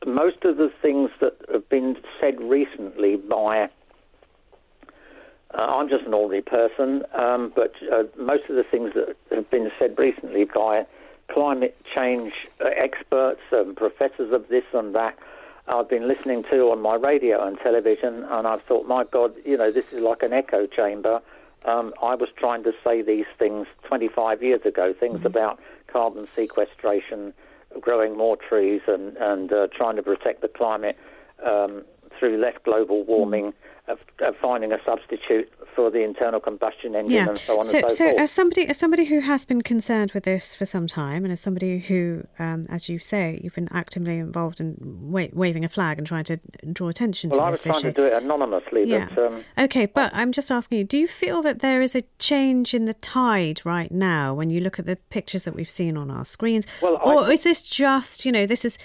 most 0.05 0.43
of 0.43 0.57
the 0.57 0.71
things 0.81 1.09
that 1.21 1.35
have 1.51 1.67
been 1.69 1.97
said 2.19 2.39
recently 2.41 3.15
by 3.15 3.69
uh, 5.53 5.61
I'm 5.61 5.87
just 5.87 6.05
an 6.05 6.13
ordinary 6.13 6.41
person, 6.41 7.03
um, 7.17 7.53
but 7.55 7.73
uh, 7.91 8.03
most 8.17 8.43
of 8.49 8.55
the 8.55 8.65
things 8.69 8.91
that 8.95 9.15
have 9.31 9.49
been 9.49 9.71
said 9.79 9.97
recently 9.97 10.43
by 10.43 10.85
climate 11.31 11.77
change 11.95 12.33
uh, 12.59 12.69
experts 12.75 13.41
and 13.51 13.75
professors 13.75 14.33
of 14.33 14.49
this 14.49 14.65
and 14.73 14.93
that, 14.95 15.17
I've 15.67 15.89
been 15.89 16.07
listening 16.07 16.43
to 16.51 16.71
on 16.71 16.81
my 16.81 16.95
radio 16.95 17.45
and 17.45 17.57
television, 17.59 18.25
and 18.29 18.47
I've 18.47 18.61
thought, 18.63 18.87
my 18.87 19.03
God, 19.03 19.33
you 19.45 19.57
know, 19.57 19.71
this 19.71 19.85
is 19.91 20.01
like 20.01 20.23
an 20.23 20.31
echo 20.31 20.65
chamber. 20.65 21.21
Um, 21.65 21.93
I 22.01 22.15
was 22.15 22.29
trying 22.37 22.63
to 22.63 22.71
say 22.83 23.01
these 23.01 23.25
things 23.37 23.67
25 23.83 24.41
years 24.41 24.61
ago, 24.65 24.93
things 24.97 25.17
mm-hmm. 25.17 25.27
about 25.27 25.59
carbon 25.87 26.27
sequestration, 26.35 27.33
growing 27.79 28.17
more 28.17 28.37
trees, 28.37 28.81
and, 28.87 29.17
and 29.17 29.51
uh, 29.51 29.67
trying 29.75 29.95
to 29.95 30.03
protect 30.03 30.41
the 30.41 30.47
climate 30.47 30.97
um, 31.45 31.83
through 32.17 32.37
less 32.37 32.55
global 32.63 33.03
warming. 33.03 33.47
Mm-hmm 33.47 33.67
of, 33.87 33.99
of, 34.19 34.35
finding 34.37 34.71
a 34.71 34.77
substitute 34.85 35.51
for 35.73 35.89
the 35.89 36.03
internal 36.03 36.39
combustion 36.39 36.95
engine 36.95 37.13
yeah. 37.13 37.29
and 37.29 37.37
so 37.37 37.57
on 37.57 37.63
so, 37.63 37.77
and 37.77 37.91
so, 37.91 37.95
so 37.95 38.05
forth. 38.05 38.19
as 38.19 38.31
somebody 38.31 38.67
as 38.67 38.77
somebody 38.77 39.05
who 39.05 39.21
has 39.21 39.45
been 39.45 39.61
concerned 39.61 40.11
with 40.11 40.23
this 40.23 40.53
for 40.53 40.65
some 40.65 40.87
time, 40.87 41.23
and 41.23 41.31
as 41.31 41.39
somebody 41.39 41.79
who, 41.79 42.25
um, 42.37 42.67
as 42.69 42.89
you 42.89 42.99
say, 42.99 43.39
you've 43.43 43.55
been 43.55 43.69
actively 43.71 44.17
involved 44.17 44.59
in 44.59 44.75
wa- 44.81 45.27
waving 45.31 45.63
a 45.63 45.69
flag 45.69 45.97
and 45.97 46.05
trying 46.05 46.25
to 46.25 46.39
draw 46.71 46.89
attention 46.89 47.29
to 47.29 47.37
well, 47.37 47.45
to 47.45 47.47
I 47.47 47.51
was 47.51 47.63
this 47.63 47.71
trying 47.71 47.85
issue. 47.85 47.93
to 47.93 48.01
do 48.01 48.07
it 48.07 48.23
anonymously. 48.23 48.83
Yeah. 48.85 49.07
But, 49.13 49.25
um, 49.25 49.43
okay, 49.57 49.85
but 49.85 50.13
I'm 50.13 50.31
just 50.31 50.51
asking 50.51 50.79
you: 50.79 50.83
Do 50.83 50.97
you 50.97 51.07
feel 51.07 51.41
that 51.43 51.59
there 51.59 51.81
is 51.81 51.95
a 51.95 52.03
change 52.19 52.73
in 52.73 52.85
the 52.85 52.95
tide 52.95 53.61
right 53.63 53.91
now 53.91 54.33
when 54.33 54.49
you 54.49 54.59
look 54.59 54.79
at 54.79 54.85
the 54.85 54.97
pictures 55.09 55.45
that 55.45 55.55
we've 55.55 55.69
seen 55.69 55.95
on 55.95 56.11
our 56.11 56.25
screens, 56.25 56.67
well, 56.81 56.99
or 57.03 57.25
I, 57.25 57.31
is 57.31 57.43
this 57.43 57.61
just 57.61 58.25
you 58.25 58.31
know 58.31 58.45
this 58.45 58.65
is 58.65 58.77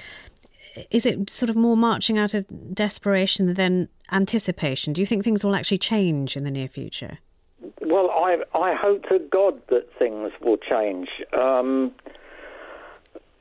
is 0.90 1.06
it 1.06 1.30
sort 1.30 1.50
of 1.50 1.56
more 1.56 1.76
marching 1.76 2.18
out 2.18 2.34
of 2.34 2.46
desperation 2.74 3.54
than 3.54 3.88
anticipation? 4.10 4.92
Do 4.92 5.00
you 5.02 5.06
think 5.06 5.24
things 5.24 5.44
will 5.44 5.54
actually 5.54 5.78
change 5.78 6.36
in 6.36 6.44
the 6.44 6.50
near 6.50 6.68
future? 6.68 7.18
Well, 7.80 8.10
I 8.10 8.38
I 8.54 8.74
hope 8.74 9.08
to 9.08 9.18
God 9.18 9.60
that 9.68 9.88
things 9.98 10.32
will 10.40 10.56
change. 10.56 11.08
Um, 11.32 11.92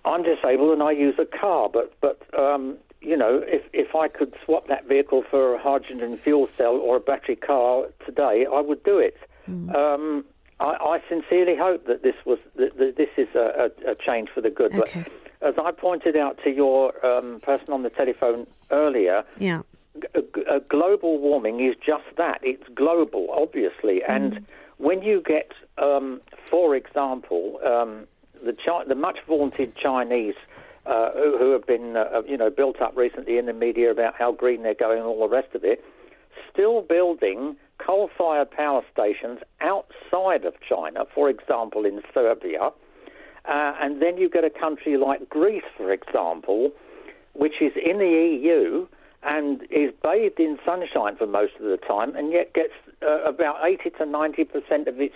I'm 0.03 0.23
disabled 0.23 0.73
and 0.73 0.83
I 0.83 0.91
use 0.91 1.15
a 1.19 1.25
car, 1.25 1.69
but 1.69 1.93
but 2.01 2.21
um, 2.37 2.77
you 3.01 3.17
know, 3.17 3.41
if 3.45 3.63
if 3.73 3.95
I 3.95 4.07
could 4.07 4.35
swap 4.43 4.67
that 4.67 4.87
vehicle 4.87 5.23
for 5.29 5.55
a 5.55 5.59
hydrogen 5.59 6.17
fuel 6.17 6.49
cell 6.57 6.75
or 6.75 6.97
a 6.97 6.99
battery 6.99 7.35
car 7.35 7.85
today, 8.05 8.45
I 8.51 8.61
would 8.61 8.83
do 8.83 8.97
it. 8.97 9.17
Mm. 9.49 9.75
Um, 9.75 10.25
I, 10.59 10.75
I, 10.79 11.03
sincerely 11.09 11.55
hope 11.55 11.87
that 11.87 12.03
this 12.03 12.13
was 12.25 12.39
that, 12.55 12.77
that 12.77 12.95
this 12.95 13.09
is 13.17 13.27
a, 13.33 13.71
a, 13.87 13.91
a, 13.91 13.95
change 13.95 14.29
for 14.29 14.41
the 14.41 14.51
good. 14.51 14.73
Okay. 14.75 15.03
But 15.03 15.30
as 15.41 15.55
I 15.57 15.71
pointed 15.71 16.15
out 16.15 16.39
to 16.43 16.49
your 16.49 16.93
um, 17.05 17.39
person 17.41 17.73
on 17.73 17.83
the 17.83 17.89
telephone 17.89 18.47
earlier, 18.69 19.23
yeah. 19.37 19.61
A, 20.15 20.61
global 20.61 21.19
warming 21.19 21.59
is 21.59 21.75
just 21.85 22.05
that. 22.17 22.39
It's 22.43 22.63
global, 22.73 23.27
obviously. 23.29 24.01
And 24.07 24.33
mm. 24.33 24.43
when 24.77 25.01
you 25.01 25.21
get, 25.21 25.51
um, 25.77 26.21
for 26.49 26.75
example, 26.75 27.59
um, 27.65 28.07
the, 28.43 28.53
Chi- 28.53 28.85
the 28.85 28.95
much 28.95 29.19
vaunted 29.27 29.75
Chinese 29.75 30.35
uh, 30.85 31.11
who, 31.11 31.37
who, 31.37 31.51
have 31.51 31.65
been, 31.67 31.97
uh, 31.97 32.21
you 32.25 32.37
know, 32.37 32.49
built 32.49 32.81
up 32.81 32.95
recently 32.95 33.37
in 33.37 33.47
the 33.47 33.53
media 33.53 33.91
about 33.91 34.15
how 34.15 34.31
green 34.31 34.63
they're 34.63 34.73
going 34.73 34.97
and 34.97 35.05
all 35.05 35.27
the 35.27 35.35
rest 35.35 35.53
of 35.53 35.63
it, 35.63 35.83
still 36.51 36.81
building 36.81 37.55
coal-fired 37.77 38.49
power 38.49 38.81
stations 38.91 39.39
outside 39.59 40.45
of 40.45 40.53
China, 40.61 41.05
for 41.13 41.29
example, 41.29 41.85
in 41.85 42.01
Serbia. 42.13 42.71
Uh, 43.45 43.73
and 43.81 44.01
then 44.01 44.17
you 44.17 44.29
get 44.29 44.43
a 44.43 44.49
country 44.49 44.97
like 44.97 45.29
Greece, 45.29 45.63
for 45.75 45.91
example, 45.91 46.71
which 47.33 47.61
is 47.61 47.71
in 47.75 47.97
the 47.97 48.05
EU 48.05 48.87
and 49.23 49.63
is 49.69 49.91
bathed 50.03 50.39
in 50.39 50.57
sunshine 50.65 51.15
for 51.15 51.27
most 51.27 51.53
of 51.59 51.65
the 51.65 51.77
time, 51.77 52.15
and 52.15 52.31
yet 52.31 52.53
gets 52.53 52.73
uh, 53.03 53.23
about 53.23 53.57
80 53.63 53.91
to 53.91 54.05
90 54.05 54.43
percent 54.45 54.87
of 54.87 54.99
its 54.99 55.15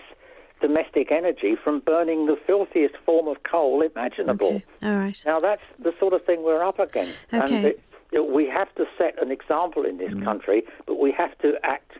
domestic 0.61 1.11
energy 1.11 1.55
from 1.61 1.79
burning 1.79 2.27
the 2.27 2.37
filthiest 2.47 2.95
form 3.05 3.27
of 3.27 3.37
coal 3.43 3.81
imaginable. 3.81 4.47
Okay. 4.47 4.65
All 4.83 4.95
right. 4.95 5.23
Now 5.25 5.39
that's 5.39 5.61
the 5.79 5.93
sort 5.99 6.13
of 6.13 6.23
thing 6.25 6.43
we're 6.43 6.63
up 6.63 6.79
against, 6.79 7.17
okay. 7.33 7.55
and 7.55 7.65
it, 7.65 7.81
it, 8.11 8.31
we 8.31 8.47
have 8.47 8.73
to 8.75 8.85
set 8.97 9.21
an 9.21 9.31
example 9.31 9.85
in 9.85 9.97
this 9.97 10.11
mm. 10.11 10.23
country, 10.23 10.63
but 10.85 10.99
we 10.99 11.11
have 11.11 11.37
to 11.39 11.53
act 11.63 11.91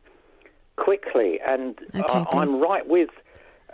quickly. 0.78 1.40
And 1.46 1.78
okay, 1.94 2.02
uh, 2.08 2.26
I'm 2.34 2.62
right 2.62 2.88
with 2.88 3.10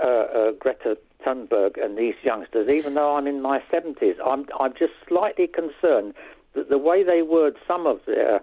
uh, 0.03 0.07
uh, 0.07 0.51
Greta 0.59 0.97
Thunberg 1.25 1.83
and 1.83 1.97
these 1.97 2.15
youngsters, 2.23 2.71
even 2.71 2.93
though 2.93 3.15
I'm 3.15 3.27
in 3.27 3.41
my 3.41 3.61
70s. 3.71 4.15
I'm 4.25 4.45
I'm 4.59 4.73
just 4.73 4.93
slightly 5.07 5.47
concerned 5.47 6.13
that 6.53 6.69
the 6.69 6.77
way 6.77 7.03
they 7.03 7.21
word 7.21 7.55
some 7.67 7.87
of 7.87 7.99
their 8.05 8.41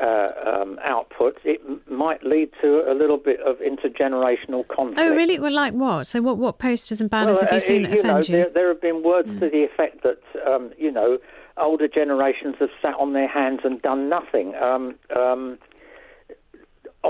uh, 0.00 0.28
um, 0.46 0.78
outputs, 0.86 1.44
it 1.44 1.60
m- 1.66 1.82
might 1.90 2.24
lead 2.24 2.50
to 2.62 2.90
a 2.90 2.94
little 2.94 3.18
bit 3.18 3.38
of 3.40 3.56
intergenerational 3.58 4.66
conflict. 4.68 4.98
Oh, 4.98 5.14
really? 5.14 5.38
Well, 5.38 5.52
like 5.52 5.74
what? 5.74 6.06
So, 6.06 6.22
what, 6.22 6.38
what 6.38 6.58
posters 6.58 7.00
and 7.00 7.10
banners 7.10 7.36
well, 7.36 7.42
have 7.42 7.52
you 7.52 7.56
uh, 7.56 7.60
seen 7.60 7.82
that 7.82 7.92
you 7.92 7.98
offend 8.00 8.28
know, 8.30 8.38
you? 8.38 8.44
There, 8.44 8.50
there 8.54 8.68
have 8.68 8.80
been 8.80 9.02
words 9.02 9.28
mm. 9.28 9.40
to 9.40 9.50
the 9.50 9.62
effect 9.64 10.02
that, 10.02 10.22
um, 10.46 10.70
you 10.78 10.90
know, 10.90 11.18
older 11.58 11.86
generations 11.86 12.56
have 12.60 12.70
sat 12.80 12.94
on 12.94 13.12
their 13.12 13.28
hands 13.28 13.60
and 13.64 13.82
done 13.82 14.08
nothing. 14.08 14.54
Um, 14.54 14.94
um, 15.14 15.58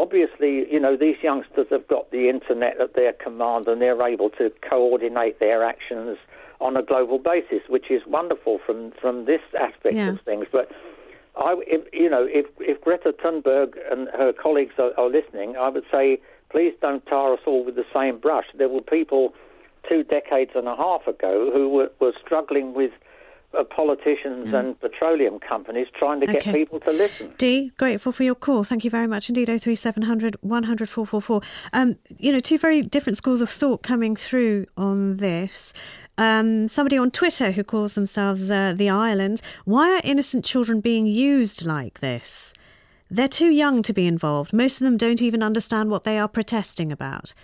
obviously, 0.00 0.70
you 0.72 0.80
know, 0.80 0.96
these 0.96 1.16
youngsters 1.22 1.66
have 1.70 1.86
got 1.86 2.10
the 2.10 2.28
internet 2.28 2.80
at 2.80 2.94
their 2.94 3.12
command 3.12 3.68
and 3.68 3.80
they're 3.82 4.02
able 4.06 4.30
to 4.30 4.50
coordinate 4.68 5.38
their 5.40 5.62
actions 5.64 6.16
on 6.60 6.76
a 6.76 6.82
global 6.82 7.18
basis, 7.18 7.62
which 7.68 7.90
is 7.90 8.02
wonderful 8.06 8.58
from, 8.64 8.92
from 9.00 9.24
this 9.26 9.40
aspect 9.58 9.94
Yeah. 9.94 10.10
of 10.10 10.20
things. 10.22 10.46
But 10.50 10.70
I, 11.36 11.54
if, 11.66 11.82
you 11.92 12.08
know, 12.08 12.26
if, 12.28 12.46
if 12.58 12.80
Greta 12.80 13.12
Thunberg 13.22 13.74
and 13.90 14.08
her 14.08 14.32
colleagues 14.32 14.74
are, 14.78 14.92
are 14.98 15.08
listening, 15.10 15.56
I 15.56 15.68
would 15.68 15.84
say, 15.92 16.18
please 16.50 16.74
don't 16.80 17.04
tar 17.06 17.34
us 17.34 17.40
all 17.46 17.64
with 17.64 17.76
the 17.76 17.86
same 17.94 18.18
brush. 18.18 18.46
There 18.56 18.68
were 18.68 18.82
people 18.82 19.34
two 19.88 20.02
decades 20.02 20.52
and 20.54 20.66
a 20.68 20.76
half 20.76 21.06
ago 21.06 21.50
who 21.52 21.68
were, 21.68 21.90
were 22.00 22.12
struggling 22.24 22.74
with 22.74 22.92
uh, 23.58 23.64
politicians 23.64 24.54
and 24.54 24.78
petroleum 24.80 25.38
companies 25.40 25.88
trying 25.98 26.20
to 26.20 26.26
get 26.26 26.42
people 26.42 26.78
to 26.80 26.92
listen. 26.92 27.32
Dee, 27.36 27.72
grateful 27.76 28.12
for 28.12 28.22
your 28.22 28.34
call. 28.34 28.64
Thank 28.64 28.84
you 28.84 28.90
very 28.90 29.06
much 29.06 29.28
indeed. 29.28 29.46
03700 29.46 30.36
100 30.40 30.88
444. 30.88 31.42
Um, 31.72 31.96
you 32.18 32.32
know, 32.32 32.40
two 32.40 32.58
very 32.58 32.82
different 32.82 33.16
schools 33.16 33.40
of 33.40 33.50
thought 33.50 33.82
coming 33.82 34.14
through 34.14 34.66
on 34.76 35.16
this. 35.16 35.72
Um, 36.16 36.68
somebody 36.68 36.98
on 36.98 37.10
Twitter 37.10 37.50
who 37.52 37.64
calls 37.64 37.94
themselves 37.94 38.50
uh, 38.50 38.74
the 38.76 38.90
Island. 38.90 39.40
Why 39.64 39.96
are 39.96 40.00
innocent 40.04 40.44
children 40.44 40.80
being 40.80 41.06
used 41.06 41.64
like 41.64 42.00
this? 42.00 42.54
They're 43.10 43.26
too 43.26 43.50
young 43.50 43.82
to 43.82 43.92
be 43.92 44.06
involved. 44.06 44.52
Most 44.52 44.80
of 44.80 44.84
them 44.84 44.96
don't 44.96 45.22
even 45.22 45.42
understand 45.42 45.90
what 45.90 46.04
they 46.04 46.18
are 46.18 46.28
protesting 46.28 46.92
about. 46.92 47.34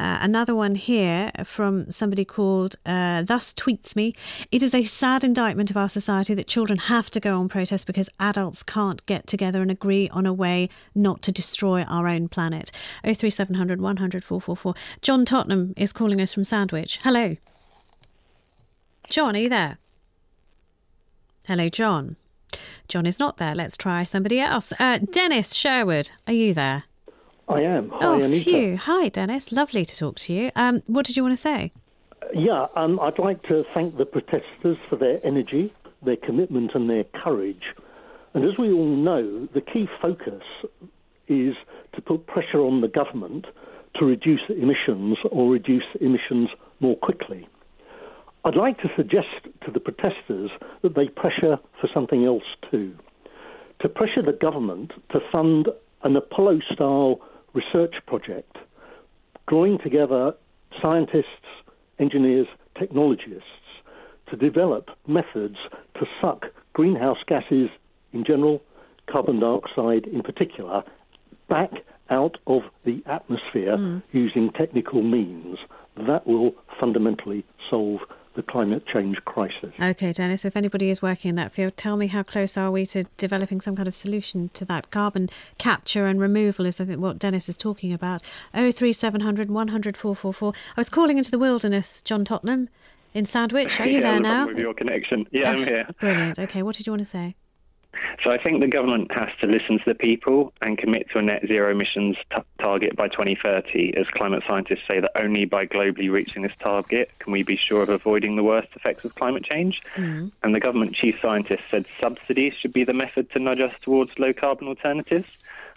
Uh, 0.00 0.18
another 0.22 0.54
one 0.54 0.76
here 0.76 1.30
from 1.44 1.90
somebody 1.90 2.24
called 2.24 2.74
uh, 2.86 3.20
Thus 3.20 3.52
Tweets 3.52 3.94
Me. 3.94 4.14
It 4.50 4.62
is 4.62 4.74
a 4.74 4.84
sad 4.84 5.22
indictment 5.22 5.70
of 5.70 5.76
our 5.76 5.90
society 5.90 6.32
that 6.32 6.46
children 6.46 6.78
have 6.78 7.10
to 7.10 7.20
go 7.20 7.38
on 7.38 7.50
protest 7.50 7.86
because 7.86 8.08
adults 8.18 8.62
can't 8.62 9.04
get 9.04 9.26
together 9.26 9.60
and 9.60 9.70
agree 9.70 10.08
on 10.08 10.24
a 10.24 10.32
way 10.32 10.70
not 10.94 11.20
to 11.20 11.32
destroy 11.32 11.82
our 11.82 12.08
own 12.08 12.28
planet. 12.28 12.72
03700 13.04 13.82
100 13.82 14.24
444. 14.24 14.74
John 15.02 15.26
Tottenham 15.26 15.74
is 15.76 15.92
calling 15.92 16.18
us 16.18 16.32
from 16.32 16.44
Sandwich. 16.44 16.98
Hello. 17.02 17.36
John, 19.10 19.36
are 19.36 19.40
you 19.40 19.50
there? 19.50 19.76
Hello, 21.46 21.68
John. 21.68 22.16
John 22.88 23.04
is 23.04 23.18
not 23.18 23.36
there. 23.36 23.54
Let's 23.54 23.76
try 23.76 24.04
somebody 24.04 24.40
else. 24.40 24.72
Uh, 24.78 24.96
Dennis 24.96 25.54
Sherwood, 25.54 26.10
are 26.26 26.32
you 26.32 26.54
there? 26.54 26.84
I 27.50 27.62
am. 27.62 27.90
Hi, 27.90 27.98
oh, 28.02 28.20
Anita. 28.20 28.44
phew. 28.44 28.76
Hi, 28.76 29.08
Dennis. 29.08 29.50
Lovely 29.50 29.84
to 29.84 29.96
talk 29.96 30.16
to 30.20 30.32
you. 30.32 30.52
Um, 30.54 30.82
what 30.86 31.04
did 31.04 31.16
you 31.16 31.24
want 31.24 31.32
to 31.32 31.36
say? 31.36 31.72
Yeah, 32.32 32.66
um, 32.76 33.00
I'd 33.00 33.18
like 33.18 33.42
to 33.48 33.64
thank 33.74 33.96
the 33.96 34.06
protesters 34.06 34.78
for 34.88 34.94
their 34.94 35.18
energy, 35.24 35.72
their 36.00 36.16
commitment, 36.16 36.76
and 36.76 36.88
their 36.88 37.02
courage. 37.02 37.74
And 38.34 38.44
as 38.44 38.56
we 38.56 38.70
all 38.72 38.86
know, 38.86 39.48
the 39.52 39.60
key 39.60 39.88
focus 40.00 40.44
is 41.26 41.56
to 41.94 42.00
put 42.00 42.28
pressure 42.28 42.60
on 42.60 42.82
the 42.82 42.88
government 42.88 43.46
to 43.96 44.04
reduce 44.04 44.42
emissions 44.48 45.18
or 45.32 45.50
reduce 45.50 45.84
emissions 46.00 46.50
more 46.78 46.96
quickly. 46.96 47.48
I'd 48.44 48.54
like 48.54 48.78
to 48.78 48.90
suggest 48.96 49.26
to 49.64 49.72
the 49.72 49.80
protesters 49.80 50.52
that 50.82 50.94
they 50.94 51.08
pressure 51.08 51.58
for 51.80 51.90
something 51.92 52.24
else 52.24 52.44
too. 52.70 52.96
To 53.80 53.88
pressure 53.88 54.22
the 54.22 54.32
government 54.32 54.92
to 55.10 55.18
fund 55.32 55.68
an 56.04 56.16
Apollo 56.16 56.60
style 56.72 57.20
research 57.52 57.94
project, 58.06 58.56
drawing 59.48 59.78
together 59.78 60.34
scientists, 60.80 61.26
engineers, 61.98 62.46
technologists 62.78 63.44
to 64.28 64.36
develop 64.36 64.90
methods 65.06 65.56
to 65.94 66.06
suck 66.20 66.46
greenhouse 66.72 67.18
gases 67.26 67.68
in 68.12 68.24
general, 68.24 68.62
carbon 69.10 69.40
dioxide 69.40 70.06
in 70.06 70.22
particular, 70.22 70.82
back 71.48 71.70
out 72.10 72.38
of 72.46 72.62
the 72.84 73.02
atmosphere 73.06 73.76
mm. 73.76 74.02
using 74.12 74.50
technical 74.50 75.02
means. 75.02 75.58
That 75.96 76.26
will 76.26 76.54
fundamentally 76.78 77.44
solve 77.68 78.00
the 78.40 78.50
climate 78.50 78.86
change 78.86 79.18
crisis. 79.24 79.72
Okay, 79.80 80.12
Dennis, 80.12 80.44
if 80.44 80.56
anybody 80.56 80.88
is 80.88 81.02
working 81.02 81.28
in 81.28 81.34
that 81.36 81.52
field, 81.52 81.76
tell 81.76 81.96
me 81.96 82.06
how 82.06 82.22
close 82.22 82.56
are 82.56 82.70
we 82.70 82.86
to 82.86 83.04
developing 83.18 83.60
some 83.60 83.76
kind 83.76 83.86
of 83.86 83.94
solution 83.94 84.50
to 84.54 84.64
that? 84.64 84.90
Carbon 84.90 85.28
capture 85.58 86.06
and 86.06 86.18
removal 86.18 86.64
is, 86.64 86.80
I 86.80 86.86
think, 86.86 87.00
what 87.00 87.18
Dennis 87.18 87.48
is 87.48 87.56
talking 87.56 87.92
about. 87.92 88.22
03700 88.54 89.50
100 89.50 89.96
444. 89.96 90.52
I 90.76 90.80
was 90.80 90.88
calling 90.88 91.18
into 91.18 91.30
the 91.30 91.38
wilderness, 91.38 92.00
John 92.00 92.24
Tottenham, 92.24 92.70
in 93.12 93.26
Sandwich. 93.26 93.78
Are 93.78 93.86
you 93.86 93.92
yeah, 94.00 94.12
there 94.12 94.20
now? 94.20 94.46
With 94.46 94.58
your 94.58 94.74
connection. 94.74 95.26
Yeah, 95.30 95.50
I'm 95.50 95.60
oh, 95.60 95.64
here. 95.64 95.86
Brilliant. 96.00 96.38
Okay, 96.38 96.62
what 96.62 96.76
did 96.76 96.86
you 96.86 96.92
want 96.92 97.00
to 97.00 97.06
say? 97.06 97.34
So 98.22 98.30
I 98.30 98.38
think 98.42 98.60
the 98.60 98.68
government 98.68 99.10
has 99.12 99.28
to 99.40 99.46
listen 99.46 99.78
to 99.78 99.84
the 99.86 99.94
people 99.94 100.52
and 100.60 100.76
commit 100.76 101.08
to 101.10 101.18
a 101.18 101.22
net 101.22 101.44
zero 101.46 101.70
emissions 101.70 102.16
t- 102.34 102.42
target 102.60 102.94
by 102.96 103.08
2030, 103.08 103.94
as 103.96 104.06
climate 104.08 104.42
scientists 104.46 104.82
say 104.86 105.00
that 105.00 105.10
only 105.16 105.44
by 105.44 105.66
globally 105.66 106.10
reaching 106.10 106.42
this 106.42 106.52
target 106.60 107.10
can 107.18 107.32
we 107.32 107.42
be 107.42 107.56
sure 107.56 107.82
of 107.82 107.88
avoiding 107.88 108.36
the 108.36 108.42
worst 108.44 108.68
effects 108.76 109.04
of 109.04 109.14
climate 109.14 109.44
change. 109.44 109.82
And 110.42 110.54
the 110.54 110.60
government 110.60 110.94
chief 110.94 111.16
scientist 111.20 111.62
said 111.70 111.86
subsidies 111.98 112.52
should 112.60 112.72
be 112.72 112.84
the 112.84 112.92
method 112.92 113.30
to 113.32 113.38
nudge 113.38 113.60
us 113.60 113.72
towards 113.82 114.10
low 114.18 114.32
carbon 114.32 114.68
alternatives, 114.68 115.26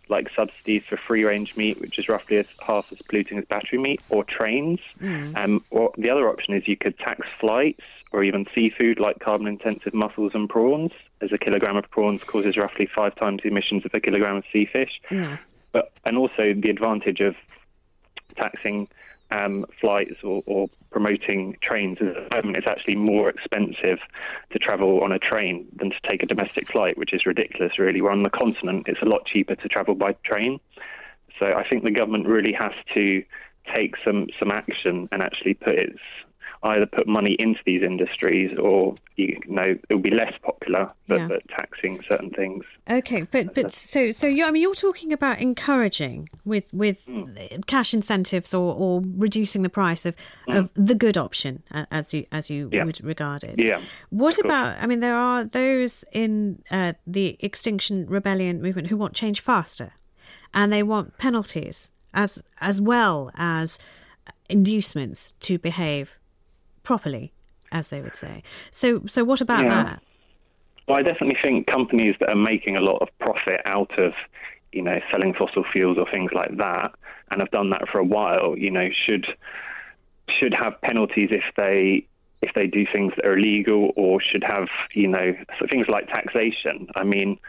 like 0.09 0.27
subsidies 0.35 0.83
for 0.89 0.97
free 0.97 1.23
range 1.23 1.55
meat, 1.55 1.79
which 1.79 1.97
is 1.97 2.09
roughly 2.09 2.37
as 2.37 2.45
half 2.59 2.91
as 2.91 2.99
polluting 3.07 3.37
as 3.37 3.45
battery 3.45 3.79
meat, 3.79 4.01
or 4.09 4.23
trains. 4.25 4.79
Um, 5.37 5.63
or 5.71 5.91
the 5.97 6.09
other 6.09 6.27
option 6.29 6.53
is 6.55 6.67
you 6.67 6.75
could 6.77 6.97
tax 6.99 7.25
flights 7.39 7.83
or 8.13 8.23
even 8.23 8.45
seafood 8.53 8.99
like 8.99 9.19
carbon 9.19 9.47
intensive 9.47 9.93
mussels 9.93 10.31
and 10.35 10.47
prawns, 10.47 10.91
as 11.21 11.31
a 11.31 11.37
kilogram 11.37 11.75
of 11.75 11.89
prawns 11.89 12.23
causes 12.23 12.55
roughly 12.55 12.87
five 12.95 13.15
times 13.15 13.41
the 13.41 13.49
emissions 13.49 13.83
of 13.85 13.93
a 13.93 13.99
kilogram 13.99 14.37
of 14.37 14.43
sea 14.53 14.69
fish. 14.71 15.01
Yeah. 15.09 15.37
But 15.71 15.91
and 16.05 16.17
also 16.17 16.53
the 16.53 16.69
advantage 16.69 17.19
of 17.19 17.35
taxing 18.37 18.87
um, 19.31 19.65
flights 19.81 20.23
or, 20.23 20.43
or 20.45 20.69
promoting 20.91 21.57
trains 21.63 21.97
is 21.99 22.15
at 22.15 22.29
the 22.29 22.35
moment 22.35 22.57
it's 22.57 22.67
actually 22.67 22.95
more 22.95 23.29
expensive 23.29 23.97
to 24.51 24.59
travel 24.59 25.01
on 25.03 25.11
a 25.11 25.17
train 25.17 25.65
than 25.75 25.89
to 25.89 25.97
take 26.07 26.21
a 26.21 26.27
domestic 26.27 26.71
flight, 26.71 26.97
which 26.97 27.13
is 27.13 27.25
ridiculous. 27.25 27.79
Really, 27.79 28.01
we're 28.01 28.11
on 28.11 28.23
the 28.23 28.29
continent; 28.29 28.85
it's 28.87 29.01
a 29.01 29.05
lot 29.05 29.25
cheaper 29.25 29.55
to 29.55 29.67
travel 29.67 29.95
by 29.95 30.13
train. 30.23 30.59
So 31.39 31.47
I 31.47 31.67
think 31.67 31.83
the 31.83 31.91
government 31.91 32.27
really 32.27 32.53
has 32.53 32.73
to 32.93 33.23
take 33.73 33.95
some 34.05 34.27
some 34.37 34.51
action 34.51 35.09
and 35.11 35.23
actually 35.23 35.55
put 35.55 35.75
its 35.75 35.99
either 36.63 36.85
put 36.85 37.07
money 37.07 37.35
into 37.39 37.59
these 37.65 37.81
industries 37.81 38.57
or 38.57 38.95
you 39.17 39.37
know 39.47 39.75
it 39.89 39.93
will 39.93 39.99
be 40.01 40.09
less 40.09 40.33
popular 40.41 40.89
but, 41.07 41.19
Yeah. 41.19 41.27
but 41.27 41.47
taxing 41.49 41.99
certain 42.09 42.29
things 42.31 42.63
Okay, 42.89 43.21
but 43.23 43.53
but 43.53 43.71
so 43.71 44.11
so 44.11 44.27
you 44.27 44.45
I 44.45 44.51
mean 44.51 44.61
you're 44.61 44.73
talking 44.73 45.11
about 45.13 45.39
encouraging 45.39 46.29
with 46.45 46.73
with 46.73 47.09
cash 47.67 47.93
incentives 47.93 48.53
or, 48.53 48.73
or 48.73 49.01
reducing 49.17 49.61
the 49.63 49.69
price 49.69 50.05
of, 50.05 50.15
of 50.47 50.69
the 50.75 50.95
good 50.95 51.17
option 51.17 51.63
as 51.91 52.13
you 52.13 52.25
as 52.31 52.49
you 52.49 52.69
Yeah. 52.71 52.85
would 52.85 53.03
regard 53.03 53.43
it. 53.43 53.61
Yeah, 53.61 53.81
What 54.09 54.37
about 54.39 54.77
I 54.81 54.85
mean 54.87 54.99
there 54.99 55.15
are 55.17 55.43
those 55.43 56.03
in 56.11 56.63
uh, 56.71 56.93
the 57.05 57.37
Extinction 57.39 58.05
Rebellion 58.07 58.61
movement 58.61 58.87
who 58.87 58.97
want 58.97 59.13
change 59.13 59.41
faster, 59.41 59.93
and 60.53 60.71
they 60.73 60.83
want 60.83 61.17
penalties 61.17 61.91
as 62.13 62.41
as 62.61 62.81
well 62.81 63.31
as 63.35 63.79
inducements 64.49 65.31
to 65.39 65.57
behave 65.57 66.17
properly, 66.83 67.33
as 67.71 67.89
they 67.89 68.01
would 68.01 68.15
say. 68.15 68.43
So 68.71 69.01
so 69.07 69.23
what 69.23 69.41
about 69.41 69.63
Yeah. 69.63 69.83
that? 69.83 70.01
Well, 70.87 70.97
I 70.97 71.01
definitely 71.01 71.37
think 71.41 71.67
companies 71.67 72.15
that 72.19 72.29
are 72.29 72.35
making 72.35 72.75
a 72.75 72.81
lot 72.81 73.01
of 73.01 73.07
profit 73.19 73.61
out 73.65 73.97
of, 73.97 74.13
you 74.73 74.81
know, 74.81 74.99
selling 75.09 75.33
fossil 75.33 75.63
fuels 75.63 75.97
or 75.97 76.05
things 76.11 76.31
like 76.33 76.57
that, 76.57 76.91
and 77.31 77.39
have 77.39 77.51
done 77.51 77.69
that 77.69 77.87
for 77.89 77.99
a 77.99 78.03
while, 78.03 78.57
you 78.57 78.69
know, 78.69 78.89
should 79.05 79.25
should 80.29 80.53
have 80.53 80.79
penalties 80.81 81.29
if 81.31 81.43
they 81.55 82.05
if 82.41 82.53
they 82.53 82.67
do 82.67 82.85
things 82.85 83.13
that 83.15 83.25
are 83.25 83.37
illegal, 83.37 83.93
or 83.95 84.19
should 84.19 84.43
have, 84.43 84.67
you 84.93 85.07
know, 85.07 85.33
things 85.69 85.87
like 85.87 86.07
taxation. 86.07 86.89
I 86.95 87.05
mean, 87.05 87.39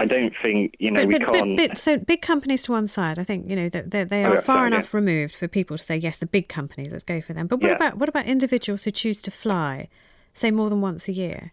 I 0.00 0.04
don't 0.06 0.32
think, 0.42 0.74
you 0.78 0.90
know, 0.90 1.00
But, 1.00 1.08
we 1.08 1.18
but, 1.18 1.32
can't. 1.34 1.56
but, 1.56 1.78
so 1.78 1.98
big 1.98 2.22
companies 2.22 2.62
to 2.62 2.72
one 2.72 2.86
side, 2.86 3.18
I 3.18 3.24
think 3.24 3.48
you 3.50 3.56
know 3.56 3.68
that 3.68 3.90
they, 3.90 4.04
they 4.04 4.24
Oh, 4.24 4.30
are 4.30 4.34
yeah, 4.36 4.40
far 4.40 4.56
sorry, 4.58 4.66
enough 4.68 4.84
yeah. 4.92 4.96
removed 4.98 5.34
for 5.34 5.48
people 5.48 5.76
to 5.76 5.82
say 5.82 5.96
yes, 5.96 6.16
the 6.16 6.26
big 6.26 6.48
companies, 6.48 6.92
let's 6.92 7.04
go 7.04 7.20
for 7.20 7.32
them. 7.32 7.46
But 7.48 7.60
what 7.60 7.70
Yeah. 7.70 7.76
about 7.76 7.98
what 7.98 8.08
about 8.08 8.26
individuals 8.26 8.84
who 8.84 8.90
choose 8.90 9.20
to 9.22 9.30
fly, 9.30 9.88
say 10.34 10.50
more 10.50 10.68
than 10.70 10.80
once 10.80 11.08
a 11.08 11.12
year? 11.12 11.52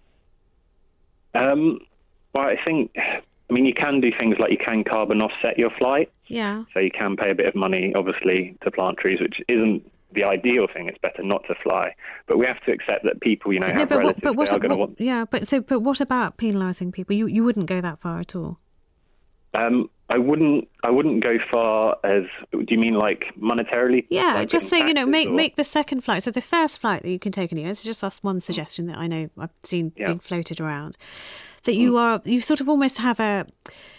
Um, 1.34 1.80
well, 2.34 2.46
I 2.46 2.58
think, 2.64 2.92
I 2.98 3.22
mean, 3.54 3.66
you 3.66 3.74
can 3.74 4.00
do 4.00 4.12
things 4.18 4.38
like 4.40 4.52
you 4.52 4.58
can 4.58 4.84
carbon 4.84 5.22
offset 5.22 5.58
your 5.58 5.70
flight. 5.72 6.12
Yeah, 6.28 6.64
So 6.74 6.80
you 6.80 6.90
can 6.92 7.16
pay 7.16 7.30
a 7.30 7.36
bit 7.36 7.46
of 7.46 7.54
money, 7.56 7.94
obviously, 7.96 8.58
to 8.64 8.72
plant 8.72 8.98
trees, 8.98 9.20
which 9.22 9.42
isn't 9.48 9.90
the 10.16 10.24
ideal 10.24 10.68
thing. 10.74 10.88
It's 10.88 10.98
better 10.98 11.22
not 11.24 11.44
to 11.48 11.56
fly. 11.64 11.94
But 12.28 12.38
we 12.38 12.46
have 12.46 12.60
to 12.66 12.72
accept 12.72 13.04
that 13.04 13.22
people, 13.22 13.54
you 13.54 13.60
know, 13.60 13.68
So- 13.68 13.74
have 13.74 13.92
relatives 13.92 14.24
what, 14.36 14.50
they 14.50 14.56
are 14.56 14.60
going 14.60 14.72
to 14.72 14.78
want. 14.78 14.96
yeah, 15.00 15.26
but 15.30 15.46
so 15.48 15.60
but 15.62 15.82
what 15.82 16.02
about 16.02 16.38
penalising 16.38 16.92
people? 16.94 17.16
You 17.16 17.28
you 17.28 17.44
wouldn't 17.44 17.68
go 17.68 17.82
that 17.82 18.00
far 18.00 18.20
at 18.20 18.36
all. 18.36 18.60
Um, 19.54 19.90
I 20.10 20.18
wouldn't. 20.18 20.68
I 20.84 20.90
wouldn't 20.92 21.24
go 21.24 21.38
far 21.50 21.96
as. 22.04 22.24
Do 22.52 22.66
you 22.68 22.78
mean 22.78 22.94
like 22.96 23.24
monetarily? 23.40 24.06
Yeah, 24.10 24.36
Like 24.36 24.50
just 24.50 24.68
say 24.70 24.86
you 24.86 24.94
know 24.94 25.06
make 25.06 25.30
or- 25.30 25.34
make 25.34 25.56
the 25.56 25.64
second 25.64 26.02
flight. 26.02 26.24
So 26.24 26.32
the 26.32 26.42
first 26.42 26.80
flight 26.80 27.04
that 27.04 27.10
you 27.10 27.20
can 27.20 27.32
take 27.32 27.52
anywhere. 27.54 27.72
It's 27.72 27.84
just 27.84 28.02
that's 28.02 28.22
one 28.22 28.40
suggestion 28.40 28.88
that 28.88 28.98
I 28.98 29.08
know 29.08 29.30
I've 29.38 29.50
seen 29.64 29.94
Yeah. 29.96 30.08
being 30.08 30.20
floated 30.20 30.60
around. 30.60 30.98
that 31.64 31.76
you 31.76 31.98
are 31.98 32.22
you 32.26 32.42
sort 32.42 32.62
of 32.62 32.70
almost 32.70 33.00
have 33.00 33.20
a 33.20 33.48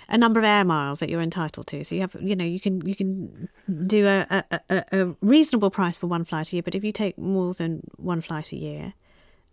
a 0.09 0.19
number 0.19 0.39
of 0.39 0.45
air 0.45 0.65
miles 0.65 1.01
that 1.01 1.09
you're 1.09 1.23
entitled 1.23 1.67
to. 1.69 1.85
So 1.85 1.95
you 1.95 2.01
have, 2.03 2.17
you 2.21 2.37
know, 2.37 2.45
you 2.45 2.61
can 2.61 2.87
you 2.87 2.95
can 2.95 3.49
do 3.87 4.07
a, 4.07 4.45
a, 4.51 4.85
a 4.93 5.15
reasonable 5.21 5.71
price 5.71 5.99
for 5.99 6.07
one 6.07 6.25
flight 6.25 6.53
a 6.53 6.57
year, 6.57 6.63
but 6.63 6.75
if 6.75 6.85
you 6.85 6.93
take 6.93 7.19
more 7.19 7.55
than 7.55 7.83
one 7.97 8.21
flight 8.21 8.53
a 8.53 8.57
year, 8.57 8.95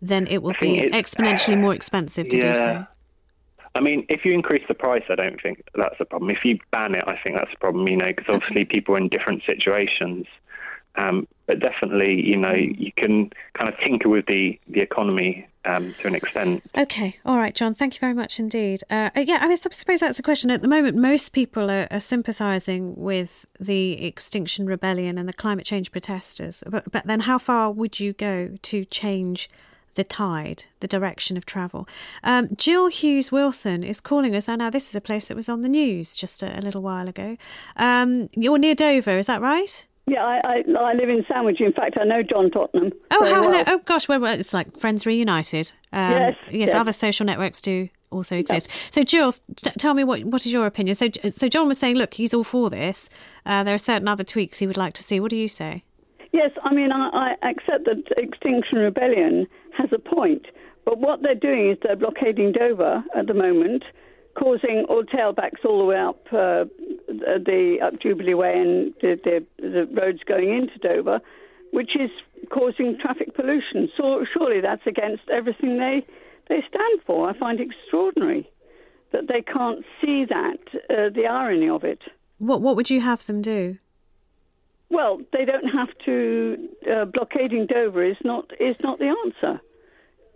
then 0.00 0.26
it 0.26 0.42
will 0.42 0.54
be 0.60 0.90
exponentially 0.92 1.58
more 1.58 1.74
expensive 1.74 2.28
to 2.28 2.36
yeah. 2.36 2.52
do 2.52 2.54
so. 2.54 2.86
I 3.76 3.80
mean, 3.80 4.06
if 4.08 4.24
you 4.24 4.32
increase 4.32 4.62
the 4.68 4.74
price, 4.74 5.02
I 5.08 5.16
don't 5.16 5.40
think 5.42 5.64
that's 5.74 5.96
a 5.98 6.04
problem. 6.04 6.30
If 6.30 6.44
you 6.44 6.58
ban 6.70 6.94
it, 6.94 7.02
I 7.08 7.18
think 7.18 7.36
that's 7.36 7.52
a 7.52 7.58
problem, 7.58 7.88
you 7.88 7.96
know, 7.96 8.06
because 8.06 8.26
obviously 8.28 8.64
people 8.64 8.94
are 8.94 8.98
in 8.98 9.08
different 9.08 9.42
situations. 9.44 10.26
Um, 10.96 11.26
but 11.46 11.60
definitely, 11.60 12.26
you 12.26 12.36
know, 12.36 12.54
you 12.54 12.92
can 12.96 13.30
kind 13.54 13.68
of 13.68 13.78
tinker 13.78 14.08
with 14.08 14.26
the, 14.26 14.58
the 14.68 14.80
economy 14.80 15.46
um, 15.64 15.94
to 16.00 16.08
an 16.08 16.14
extent. 16.14 16.62
Okay, 16.76 17.16
all 17.24 17.36
right, 17.36 17.54
John. 17.54 17.74
Thank 17.74 17.94
you 17.94 18.00
very 18.00 18.14
much 18.14 18.38
indeed. 18.38 18.82
Uh, 18.90 19.10
uh 19.16 19.20
yeah, 19.20 19.38
I, 19.40 19.48
mean, 19.48 19.58
I 19.62 19.68
suppose 19.70 20.00
that's 20.00 20.16
the 20.16 20.22
question. 20.22 20.50
At 20.50 20.62
the 20.62 20.68
moment, 20.68 20.96
most 20.96 21.30
people 21.30 21.70
are, 21.70 21.88
are 21.90 22.00
sympathising 22.00 22.94
with 22.96 23.46
the 23.58 24.04
Extinction 24.04 24.66
Rebellion 24.66 25.18
and 25.18 25.28
the 25.28 25.32
climate 25.32 25.66
change 25.66 25.90
protesters. 25.90 26.62
But, 26.66 26.90
but 26.90 27.06
then, 27.06 27.20
how 27.20 27.38
far 27.38 27.70
would 27.70 28.00
you 28.00 28.12
go 28.12 28.56
to 28.62 28.84
change? 28.84 29.48
The 29.96 30.02
tide, 30.02 30.64
the 30.80 30.88
direction 30.88 31.36
of 31.36 31.46
travel. 31.46 31.86
Um, 32.24 32.48
Jill 32.56 32.88
Hughes 32.88 33.30
Wilson 33.30 33.84
is 33.84 34.00
calling 34.00 34.34
us. 34.34 34.48
And 34.48 34.58
now, 34.58 34.68
this 34.68 34.88
is 34.88 34.96
a 34.96 35.00
place 35.00 35.28
that 35.28 35.36
was 35.36 35.48
on 35.48 35.62
the 35.62 35.68
news 35.68 36.16
just 36.16 36.42
a, 36.42 36.58
a 36.58 36.62
little 36.62 36.82
while 36.82 37.06
ago. 37.06 37.36
Um, 37.76 38.28
you're 38.34 38.58
near 38.58 38.74
Dover, 38.74 39.18
is 39.18 39.26
that 39.26 39.40
right? 39.40 39.86
Yeah, 40.06 40.22
I, 40.22 40.40
I, 40.44 40.54
I, 40.78 40.92
live 40.92 41.08
in 41.08 41.24
Sandwich. 41.26 41.60
In 41.60 41.72
fact, 41.72 41.96
I 41.98 42.04
know 42.04 42.22
John 42.22 42.50
Tottenham. 42.50 42.92
Oh, 43.10 43.24
how, 43.24 43.48
well. 43.48 43.64
oh 43.66 43.78
gosh, 43.78 44.06
well, 44.06 44.22
it's 44.26 44.52
like 44.52 44.76
Friends 44.76 45.06
Reunited. 45.06 45.72
Um, 45.92 46.10
yes, 46.10 46.36
yes, 46.44 46.54
yes, 46.54 46.74
Other 46.74 46.92
social 46.92 47.24
networks 47.24 47.62
do 47.62 47.88
also 48.10 48.36
exist. 48.36 48.70
So, 48.90 49.02
Jules, 49.02 49.40
t- 49.56 49.70
tell 49.78 49.94
me 49.94 50.04
what 50.04 50.24
what 50.24 50.44
is 50.44 50.52
your 50.52 50.66
opinion? 50.66 50.94
So, 50.94 51.08
so 51.30 51.48
John 51.48 51.68
was 51.68 51.78
saying, 51.78 51.96
look, 51.96 52.14
he's 52.14 52.34
all 52.34 52.44
for 52.44 52.68
this. 52.68 53.08
Uh, 53.46 53.64
there 53.64 53.74
are 53.74 53.78
certain 53.78 54.06
other 54.06 54.24
tweaks 54.24 54.58
he 54.58 54.66
would 54.66 54.76
like 54.76 54.92
to 54.94 55.02
see. 55.02 55.20
What 55.20 55.30
do 55.30 55.36
you 55.36 55.48
say? 55.48 55.84
Yes, 56.32 56.50
I 56.62 56.74
mean, 56.74 56.92
I, 56.92 57.34
I 57.42 57.48
accept 57.50 57.84
that 57.86 58.02
Extinction 58.16 58.78
Rebellion 58.78 59.46
has 59.78 59.88
a 59.92 59.98
point, 59.98 60.46
but 60.84 60.98
what 60.98 61.22
they're 61.22 61.34
doing 61.34 61.70
is 61.70 61.78
they're 61.82 61.96
blockading 61.96 62.52
Dover 62.52 63.04
at 63.16 63.26
the 63.26 63.34
moment 63.34 63.84
causing 64.34 64.84
all 64.88 65.04
tailbacks 65.04 65.64
all 65.64 65.78
the 65.78 65.84
way 65.84 65.96
up 65.96 66.26
uh, 66.32 66.64
the 67.08 67.78
up 67.82 68.00
Jubilee 68.00 68.34
Way 68.34 68.52
and 68.56 68.94
the, 69.00 69.18
the, 69.24 69.46
the, 69.62 69.86
roads 70.00 70.20
going 70.26 70.50
into 70.50 70.78
Dover, 70.78 71.20
which 71.72 71.90
is 71.96 72.10
causing 72.50 72.98
traffic 73.00 73.34
pollution. 73.34 73.88
So 73.96 74.24
surely 74.32 74.60
that's 74.60 74.86
against 74.86 75.22
everything 75.32 75.78
they 75.78 76.04
they 76.48 76.62
stand 76.68 77.00
for. 77.06 77.28
I 77.28 77.38
find 77.38 77.60
extraordinary 77.60 78.50
that 79.12 79.28
they 79.28 79.42
can't 79.42 79.84
see 80.00 80.24
that 80.28 80.58
uh, 80.90 81.10
the 81.14 81.26
irony 81.30 81.68
of 81.68 81.84
it. 81.84 82.00
What 82.38 82.60
what 82.60 82.76
would 82.76 82.90
you 82.90 83.00
have 83.00 83.26
them 83.26 83.42
do? 83.42 83.78
Well, 84.90 85.20
they 85.32 85.44
don't 85.44 85.68
have 85.68 85.88
to. 86.04 86.68
Uh, 86.90 87.04
blockading 87.06 87.66
Dover 87.66 88.04
is 88.04 88.16
not 88.24 88.50
is 88.60 88.76
not 88.82 88.98
the 88.98 89.14
answer. 89.24 89.60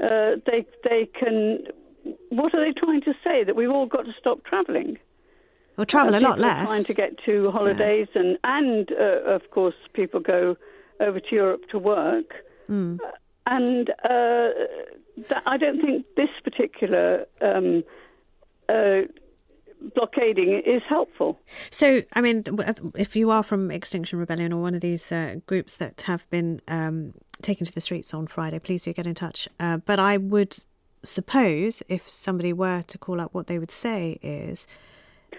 Uh, 0.01 0.41
they 0.47 0.67
they 0.85 1.09
can 1.19 1.67
what 2.31 2.55
are 2.55 2.65
they 2.65 2.73
trying 2.73 3.03
to 3.03 3.15
say? 3.25 3.45
That 3.45 3.57
we've 3.57 3.71
all 3.71 3.87
got 3.87 4.05
to 4.05 4.13
stop 4.19 4.45
travelling? 4.45 4.99
Well, 5.77 5.87
travel 5.87 6.15
uh, 6.15 6.19
a 6.19 6.21
lot 6.21 6.39
less. 6.39 6.67
Trying 6.67 6.85
to 6.85 6.95
get 6.95 7.19
to 7.25 7.51
holidays, 7.51 8.09
yeah. 8.15 8.23
and 8.23 8.39
and 8.45 8.93
uh, 8.93 9.31
of 9.31 9.51
course, 9.51 9.77
people 9.93 10.21
go 10.21 10.57
over 11.01 11.21
to 11.21 11.35
Europe 11.35 11.69
to 11.71 11.79
work. 11.79 12.35
Mm. 12.69 12.99
and 13.47 13.89
uh, 14.05 14.49
I 15.47 15.57
don't 15.57 15.81
think 15.81 16.05
this 16.17 16.29
particular 16.45 17.25
um, 17.41 17.83
uh, 18.69 19.03
blockading 19.95 20.63
is 20.67 20.83
helpful. 20.89 21.39
So, 21.71 22.03
I 22.15 22.21
mean, 22.21 22.45
if 22.95 23.17
you 23.17 23.31
are 23.31 23.43
from 23.43 23.71
Extinction 23.71 24.19
Rebellion 24.19 24.53
or 24.53 24.61
one 24.61 24.75
of 24.75 24.81
these 24.81 25.11
uh, 25.11 25.37
groups 25.47 25.77
that 25.77 26.03
have 26.03 26.29
been 26.31 26.61
um, 26.69 27.15
taken 27.43 27.67
to 27.67 27.73
the 27.73 27.81
streets 27.81 28.13
on 28.13 28.27
Friday, 28.27 28.59
please 28.59 28.83
do 28.83 28.93
get 28.93 29.07
in 29.07 29.15
touch. 29.15 29.49
Uh, 29.59 29.79
but 29.79 29.99
I 29.99 30.17
would 30.17 30.59
suppose 31.05 31.83
if 31.89 32.09
somebody 32.09 32.53
were 32.53 32.83
to 32.83 32.99
call 32.99 33.21
up, 33.21 33.35
what 33.35 33.47
they 33.47 33.59
would 33.59 33.71
say 33.71 34.19
is, 34.23 34.67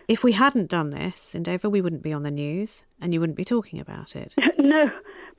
if 0.08 0.24
we 0.24 0.34
hadn't 0.34 0.70
done 0.70 0.90
this 0.90 1.36
in 1.36 1.44
Dover, 1.44 1.70
we 1.70 1.82
wouldn't 1.82 2.04
be 2.04 2.14
on 2.14 2.24
the 2.24 2.32
news 2.32 2.84
and 3.02 3.14
you 3.14 3.20
wouldn't 3.20 3.38
be 3.38 3.46
talking 3.46 3.80
about 3.80 4.16
it. 4.16 4.36
no, 4.58 4.90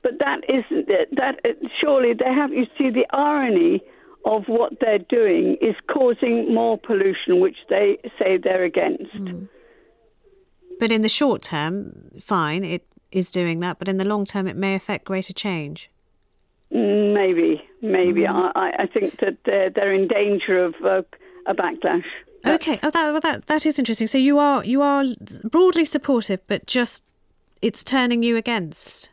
but 0.03 0.13
that 0.19 0.41
isn't 0.47 0.89
it. 0.89 1.09
That 1.15 1.39
surely 1.79 2.13
they 2.13 2.33
have. 2.33 2.51
You 2.51 2.65
see 2.77 2.89
the 2.89 3.05
irony 3.11 3.81
of 4.25 4.43
what 4.47 4.73
they're 4.79 4.99
doing 4.99 5.57
is 5.61 5.75
causing 5.91 6.53
more 6.53 6.77
pollution, 6.77 7.39
which 7.39 7.57
they 7.69 7.97
say 8.19 8.37
they're 8.37 8.63
against. 8.63 9.13
Mm. 9.13 9.49
But 10.79 10.91
in 10.91 11.01
the 11.01 11.09
short 11.09 11.41
term, 11.41 12.11
fine, 12.19 12.63
it 12.63 12.85
is 13.11 13.31
doing 13.31 13.59
that. 13.59 13.79
But 13.79 13.87
in 13.87 13.97
the 13.97 14.05
long 14.05 14.25
term, 14.25 14.47
it 14.47 14.55
may 14.55 14.75
affect 14.75 15.05
greater 15.05 15.33
change. 15.33 15.89
Maybe, 16.71 17.61
maybe. 17.81 18.21
Mm. 18.21 18.51
I, 18.55 18.71
I 18.79 18.87
think 18.87 19.19
that 19.19 19.37
they're, 19.45 19.69
they're 19.69 19.93
in 19.93 20.07
danger 20.07 20.63
of 20.63 20.75
uh, 20.83 21.01
a 21.45 21.53
backlash. 21.53 22.05
Okay, 22.45 22.79
oh, 22.81 22.89
that, 22.89 23.11
well, 23.11 23.21
that 23.21 23.45
that 23.47 23.65
is 23.65 23.77
interesting. 23.77 24.07
So 24.07 24.17
you 24.17 24.39
are 24.39 24.63
you 24.65 24.81
are 24.81 25.05
broadly 25.43 25.85
supportive, 25.85 26.41
but 26.47 26.65
just 26.65 27.03
it's 27.61 27.83
turning 27.83 28.23
you 28.23 28.35
against 28.35 29.11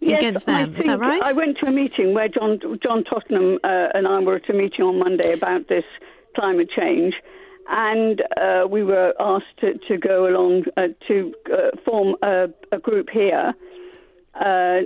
yes, 0.00 0.18
against 0.18 0.46
them. 0.46 0.74
Is 0.76 0.86
that 0.86 0.98
right? 0.98 1.22
I 1.22 1.32
went 1.32 1.58
to 1.62 1.68
a 1.68 1.72
meeting 1.72 2.14
where 2.14 2.28
John 2.28 2.58
John 2.82 3.04
Tottenham 3.04 3.58
uh, 3.62 3.88
and 3.94 4.06
I 4.06 4.18
were 4.20 4.36
at 4.36 4.48
a 4.48 4.52
meeting 4.52 4.84
on 4.84 4.98
Monday 4.98 5.32
about 5.32 5.68
this 5.68 5.84
climate 6.34 6.70
change, 6.76 7.14
and 7.68 8.22
uh, 8.36 8.66
we 8.68 8.82
were 8.82 9.14
asked 9.20 9.56
to, 9.60 9.78
to 9.88 9.98
go 9.98 10.26
along 10.26 10.64
uh, 10.76 10.88
to 11.06 11.34
uh, 11.52 11.76
form 11.84 12.16
a, 12.22 12.46
a, 12.72 12.78
group 12.78 13.08
here 13.10 13.54
uh, 14.40 14.80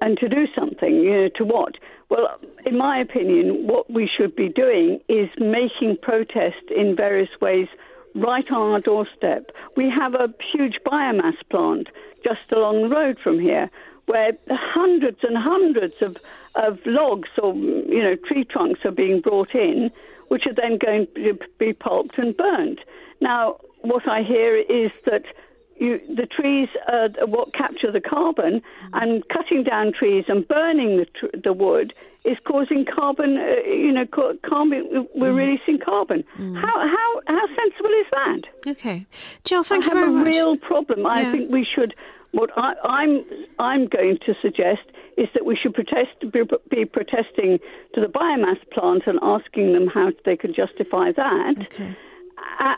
and 0.00 0.18
to 0.18 0.28
do 0.28 0.46
something. 0.56 0.94
You 0.94 1.12
know, 1.12 1.28
to 1.36 1.44
what? 1.44 1.74
Well, 2.08 2.38
in 2.64 2.76
my 2.76 2.98
opinion, 2.98 3.66
what 3.66 3.90
we 3.90 4.08
should 4.08 4.34
be 4.34 4.48
doing 4.48 5.00
is 5.08 5.28
making 5.38 5.98
protest 6.02 6.70
in 6.74 6.96
various 6.96 7.30
ways 7.40 7.68
right 8.14 8.50
on 8.50 8.72
our 8.72 8.80
doorstep. 8.80 9.50
We 9.76 9.90
have 9.90 10.14
a 10.14 10.32
huge 10.52 10.78
biomass 10.86 11.36
plant 11.50 11.88
just 12.24 12.50
along 12.50 12.82
the 12.82 12.88
road 12.88 13.18
from 13.22 13.38
here 13.38 13.70
where 14.08 14.32
hundreds 14.50 15.18
and 15.22 15.36
hundreds 15.36 16.00
of, 16.00 16.16
of 16.54 16.78
logs 16.86 17.28
or 17.42 17.54
you 17.54 18.02
know 18.02 18.16
tree 18.16 18.44
trunks 18.44 18.80
are 18.84 18.90
being 18.90 19.20
brought 19.20 19.54
in, 19.54 19.90
which 20.28 20.46
are 20.46 20.54
then 20.54 20.78
going 20.78 21.06
to 21.14 21.38
be 21.58 21.72
pulped 21.74 22.18
and 22.18 22.36
burnt. 22.36 22.80
Now, 23.20 23.58
what 23.82 24.08
I 24.08 24.22
hear 24.22 24.56
is 24.56 24.90
that 25.04 25.24
you, 25.78 26.00
the 26.08 26.26
trees 26.26 26.68
are 26.88 27.08
what 27.26 27.54
capture 27.54 27.90
the 27.92 28.00
carbon, 28.00 28.62
and 28.92 29.22
cutting 29.28 29.64
down 29.64 29.92
trees 29.92 30.24
and 30.28 30.46
burning 30.46 30.98
the, 30.98 31.06
tr- 31.06 31.36
the 31.42 31.52
wood 31.52 31.92
is 32.24 32.36
causing 32.44 32.84
carbon. 32.84 33.36
Uh, 33.36 33.68
you 33.68 33.92
know, 33.92 34.06
carbon. 34.06 35.08
We're 35.14 35.32
mm. 35.32 35.36
releasing 35.36 35.78
carbon. 35.78 36.24
Mm. 36.38 36.60
How 36.60 36.74
how 36.78 37.20
how 37.26 37.46
sensible 37.46 37.90
is 37.90 38.06
that? 38.12 38.70
Okay, 38.70 39.06
Jill, 39.44 39.62
thank 39.62 39.84
I 39.84 39.88
you 39.88 39.92
very 39.94 40.10
much. 40.10 40.14
I 40.14 40.18
have 40.18 40.26
a 40.26 40.30
real 40.30 40.56
problem. 40.56 41.00
Yeah. 41.00 41.08
I 41.08 41.24
think 41.30 41.50
we 41.50 41.66
should. 41.74 41.94
What 42.32 42.50
I, 42.56 42.74
I'm 42.84 43.24
I'm 43.58 43.86
going 43.86 44.18
to 44.26 44.34
suggest 44.42 44.82
is 45.16 45.28
that 45.34 45.44
we 45.44 45.56
should 45.56 45.74
protest, 45.74 46.20
be, 46.20 46.42
be, 46.70 46.84
protesting 46.84 47.58
to 47.94 48.00
the 48.00 48.06
biomass 48.06 48.58
plant 48.70 49.02
and 49.06 49.18
asking 49.20 49.72
them 49.72 49.88
how 49.88 50.12
they 50.24 50.36
can 50.36 50.54
justify 50.54 51.10
that. 51.12 51.54
Okay 51.58 51.96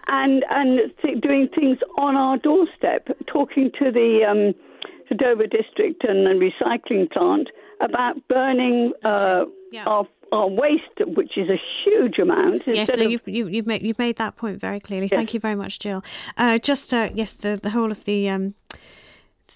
and 0.08 0.44
and 0.50 0.92
th- 1.02 1.20
doing 1.20 1.48
things 1.54 1.78
on 1.98 2.16
our 2.16 2.38
doorstep, 2.38 3.08
talking 3.26 3.70
to 3.78 3.90
the 3.90 4.20
um, 4.28 4.54
to 5.08 5.14
Dover 5.14 5.46
District 5.46 6.04
and 6.04 6.26
the 6.26 6.50
recycling 6.50 7.10
plant 7.10 7.48
about 7.80 8.16
burning 8.28 8.92
uh, 9.04 9.44
yeah. 9.72 9.84
our 9.84 10.06
our 10.32 10.48
waste, 10.48 11.16
which 11.16 11.36
is 11.36 11.48
a 11.48 11.60
huge 11.84 12.18
amount. 12.18 12.62
Yes, 12.66 12.88
of... 12.90 13.00
you've, 13.00 13.26
you, 13.26 13.46
have 13.56 13.66
made 13.66 13.82
you've 13.82 13.98
made 13.98 14.16
that 14.16 14.36
point 14.36 14.60
very 14.60 14.80
clearly. 14.80 15.08
Yes. 15.10 15.16
Thank 15.16 15.34
you 15.34 15.40
very 15.40 15.56
much, 15.56 15.78
Jill. 15.78 16.04
Uh, 16.36 16.58
just 16.58 16.94
uh, 16.94 17.10
yes, 17.14 17.32
the 17.32 17.58
the 17.60 17.70
whole 17.70 17.90
of 17.90 18.04
the 18.04 18.28
um, 18.28 18.54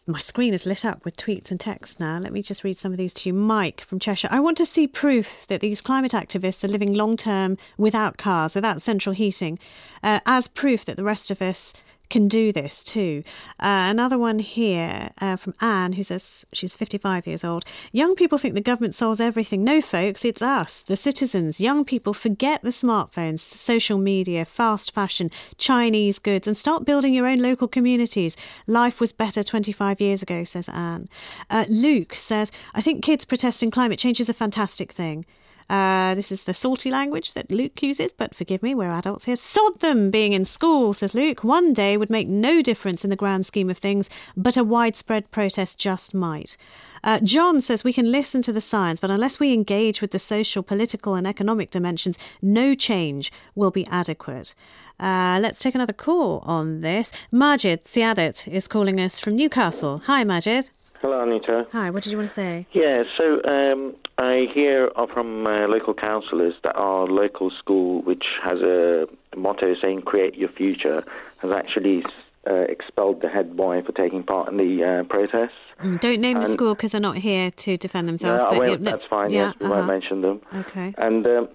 my 0.07 0.19
screen 0.19 0.55
is 0.55 0.67
lit 0.67 0.85
up 0.85 1.05
with 1.05 1.17
tweets 1.17 1.51
and 1.51 1.59
texts 1.59 1.99
now. 1.99 2.19
Let 2.19 2.33
me 2.33 2.43
just 2.43 2.65
read 2.65 2.77
some 2.77 2.93
of 2.93 2.99
these 2.99 3.15
to 3.15 3.29
you. 3.29 3.33
Mike 3.33 3.83
from 3.83 3.99
Cheshire. 3.99 4.29
I 4.31 4.41
want 4.41 4.57
to 4.59 4.67
see 4.67 4.87
proof 4.87 5.47
that 5.49 5.61
these 5.61 5.81
climate 5.81 6.13
activists 6.13 6.65
are 6.65 6.69
living 6.69 6.95
long 6.95 7.17
term 7.17 7.57
without 7.79 8.17
cars, 8.17 8.55
without 8.55 8.83
central 8.83 9.15
heating, 9.15 9.59
uh, 10.03 10.21
as 10.27 10.49
proof 10.49 10.85
that 10.85 10.97
the 10.97 11.05
rest 11.05 11.31
of 11.31 11.41
us 11.41 11.73
can 12.11 12.29
do 12.29 12.53
this 12.53 12.85
too. 12.85 13.23
Uh, 13.61 13.89
another 13.91 14.19
one 14.19 14.39
here 14.39 15.11
uh, 15.21 15.37
from 15.37 15.55
Anne, 15.61 15.95
who 15.95 16.03
says 16.03 16.47
she's 16.53 16.77
55 16.77 17.27
years 17.27 17.45
old. 17.45 17.65
Young 17.93 18.15
people 18.15 18.39
think 18.39 18.55
the 18.55 18.61
government 18.61 18.95
solves 18.95 19.21
everything. 19.21 19.65
No, 19.65 19.81
folks, 19.81 20.25
it's 20.25 20.43
us, 20.43 20.83
the 20.83 20.97
citizens. 20.97 21.61
Young 21.61 21.85
people 21.85 22.15
forget 22.15 22.63
the 22.63 22.71
smartphones, 22.71 23.41
social 23.41 23.99
media, 23.99 24.45
fast 24.45 24.93
fashion, 24.93 25.31
Chinese 25.59 26.19
goods, 26.19 26.47
and 26.47 26.57
start 26.57 26.85
building 26.85 27.15
your 27.15 27.27
own 27.27 27.39
local 27.39 27.69
communities. 27.69 28.37
Life 28.67 29.01
was 29.01 29.13
better 29.13 29.43
25 29.43 30.01
years 30.01 30.23
ago, 30.23 30.45
says 30.45 30.69
Anne. 30.69 31.09
Uh, 31.51 31.65
Luke 31.69 32.15
says, 32.15 32.53
I 32.75 32.81
think 32.81 33.03
kids 33.03 33.25
protesting 33.25 33.71
climate 33.71 33.99
change 33.99 34.21
is 34.21 34.29
a 34.29 34.35
fantastic 34.35 34.93
thing. 34.93 35.25
Uh, 35.69 36.15
this 36.15 36.31
is 36.31 36.45
the 36.45 36.55
salty 36.55 36.91
language 36.91 37.33
that 37.33 37.51
Luke 37.51 37.83
uses, 37.83 38.13
but 38.13 38.35
forgive 38.35 38.63
me, 38.63 38.75
we're 38.75 38.91
adults 38.91 39.25
here. 39.25 39.37
Sod 39.37 39.81
them 39.81 40.11
being 40.11 40.33
in 40.33 40.45
school, 40.45 40.93
says 40.93 41.15
Luke. 41.15 41.43
One 41.43 41.73
day 41.73 41.97
would 41.97 42.11
make 42.11 42.29
no 42.29 42.63
difference 42.63 43.05
in 43.05 43.11
the 43.11 43.17
grand 43.17 43.47
scheme 43.47 43.71
of 43.71 43.79
things, 43.79 44.11
but 44.37 44.57
a 44.57 44.65
widespread 44.65 45.31
protest 45.31 45.79
just 45.79 46.15
might. 46.15 46.57
Uh, 47.03 47.21
John 47.21 47.61
says 47.61 47.85
we 47.85 47.93
can 47.93 48.11
listen 48.11 48.41
to 48.43 48.53
the 48.53 48.61
science, 48.61 48.99
but 48.99 49.11
unless 49.11 49.39
we 49.39 49.53
engage 49.53 50.01
with 50.01 50.11
the 50.11 50.19
social, 50.19 50.63
political, 50.63 51.15
and 51.15 51.27
economic 51.27 51.71
dimensions, 51.71 52.19
no 52.41 52.75
change 52.75 53.31
will 53.55 53.71
be 53.71 53.87
adequate. 53.89 54.55
Uh, 54.99 55.39
let's 55.41 55.59
take 55.59 55.75
another 55.75 55.93
call 55.93 56.39
on 56.41 56.81
this. 56.81 57.13
Majid 57.33 57.85
Siadat 57.85 58.49
is 58.49 58.69
calling 58.69 59.01
us 59.01 59.21
from 59.21 59.37
Newcastle. 59.37 60.03
Hi, 60.07 60.25
Majid. 60.25 60.71
Hello, 61.05 61.21
Anita. 61.23 61.67
Hi, 61.73 61.91
what 61.91 62.03
did 62.03 62.13
you 62.13 62.17
want 62.17 62.31
to 62.31 62.35
say? 62.35 62.67
Yeah, 62.73 63.03
so 63.19 63.45
um, 63.45 63.95
I 64.17 64.47
hear 64.55 64.91
from 65.13 65.47
uh, 65.47 65.69
local 65.69 65.93
councillors 65.93 66.55
that 66.63 66.75
our 66.77 67.07
local 67.07 67.51
school, 67.51 68.01
which 68.05 68.25
has 68.43 68.63
a 68.63 69.07
motto 69.37 69.75
saying 69.83 70.01
"Create 70.01 70.35
Your 70.35 70.49
Future," 70.49 71.05
has 71.43 71.51
actually 71.51 72.05
uh, 72.49 72.55
expelled 72.71 73.21
the 73.21 73.29
head 73.29 73.55
boy 73.55 73.83
for 73.83 73.93
taking 73.93 74.23
part 74.23 74.49
in 74.49 74.57
the 74.57 74.83
uh, 74.83 75.05
protests. 75.05 75.53
Mm, 75.83 76.01
don't 76.01 76.23
name 76.23 76.41
the 76.41 76.47
school 76.47 76.75
because 76.75 76.93
they're 76.93 77.03
not 77.03 77.19
here 77.19 77.51
to 77.51 77.77
defend 77.77 78.09
themselves. 78.09 78.43
No, 78.43 78.53
but 78.53 78.59
won't, 78.61 78.71
yeah, 78.71 78.77
let's- 78.77 79.01
that's 79.03 79.07
fine. 79.07 79.31
yeah, 79.31 79.49
yes, 79.49 79.57
we 79.61 79.67
uh-huh. 79.67 79.75
won't 79.75 79.87
mention 79.87 80.23
them. 80.23 80.41
Okay. 80.55 80.95
And 80.97 81.27
um, 81.27 81.49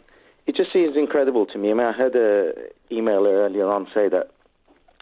it 0.46 0.56
just 0.56 0.72
seems 0.72 0.96
incredible 0.96 1.48
to 1.48 1.58
me. 1.58 1.72
I 1.72 1.74
mean, 1.74 1.88
I 1.88 1.94
heard 1.94 2.16
an 2.16 2.54
email 2.92 3.26
earlier 3.26 3.66
on 3.66 3.88
say 3.96 4.10
that 4.10 4.30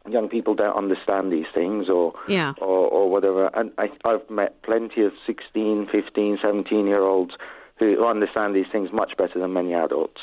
young 0.09 0.29
people 0.29 0.55
don't 0.55 0.75
understand 0.75 1.31
these 1.31 1.45
things 1.53 1.89
or 1.89 2.13
Yeah. 2.27 2.53
or, 2.59 2.87
or 2.87 3.09
whatever. 3.09 3.49
And 3.53 3.71
I, 3.77 3.89
I've 4.05 4.29
met 4.29 4.61
plenty 4.63 5.03
of 5.03 5.11
16, 5.25 5.87
15, 5.91 6.39
17 6.41 6.87
year 6.87 7.01
olds 7.01 7.33
who 7.77 8.05
understand 8.05 8.55
these 8.55 8.65
things 8.71 8.91
much 8.91 9.15
better 9.17 9.39
than 9.39 9.53
many 9.53 9.73
adults. 9.73 10.21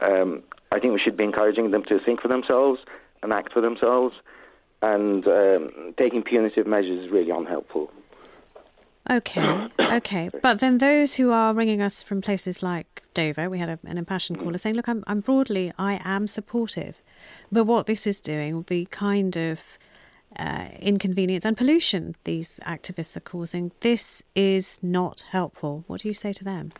Um, 0.00 0.42
I 0.70 0.78
think 0.78 0.94
we 0.94 1.00
should 1.00 1.16
be 1.16 1.24
encouraging 1.24 1.70
them 1.70 1.84
to 1.84 1.98
think 1.98 2.20
for 2.20 2.28
themselves 2.28 2.80
and 3.22 3.32
act 3.32 3.52
for 3.52 3.60
themselves. 3.60 4.14
And 4.82 5.26
um, 5.28 5.94
taking 5.96 6.22
punitive 6.22 6.66
measures 6.66 7.04
is 7.04 7.10
really 7.12 7.30
unhelpful. 7.30 7.90
Okay, 9.10 9.68
okay. 9.80 10.30
But 10.42 10.60
then 10.60 10.78
those 10.78 11.16
who 11.16 11.30
are 11.32 11.52
ringing 11.54 11.82
us 11.82 12.02
from 12.02 12.20
places 12.20 12.62
like 12.62 13.02
Dover, 13.14 13.50
we 13.50 13.58
had 13.58 13.68
a, 13.68 13.78
an 13.84 13.98
impassioned 13.98 14.38
caller 14.38 14.58
saying, 14.58 14.76
look, 14.76 14.88
I'm, 14.88 15.02
I'm 15.06 15.20
broadly, 15.20 15.72
I 15.78 16.00
am 16.04 16.26
supportive. 16.28 17.02
But 17.50 17.64
what 17.64 17.86
this 17.86 18.06
is 18.06 18.20
doing, 18.20 18.64
the 18.68 18.86
kind 18.86 19.36
of 19.36 19.60
uh, 20.38 20.68
inconvenience 20.78 21.44
and 21.44 21.56
pollution 21.56 22.16
these 22.24 22.60
activists 22.66 23.16
are 23.16 23.20
causing, 23.20 23.72
this 23.80 24.22
is 24.34 24.80
not 24.82 25.22
helpful. 25.30 25.84
What 25.86 26.00
do 26.00 26.08
you 26.08 26.14
say 26.14 26.32
to 26.32 26.44
them? 26.44 26.72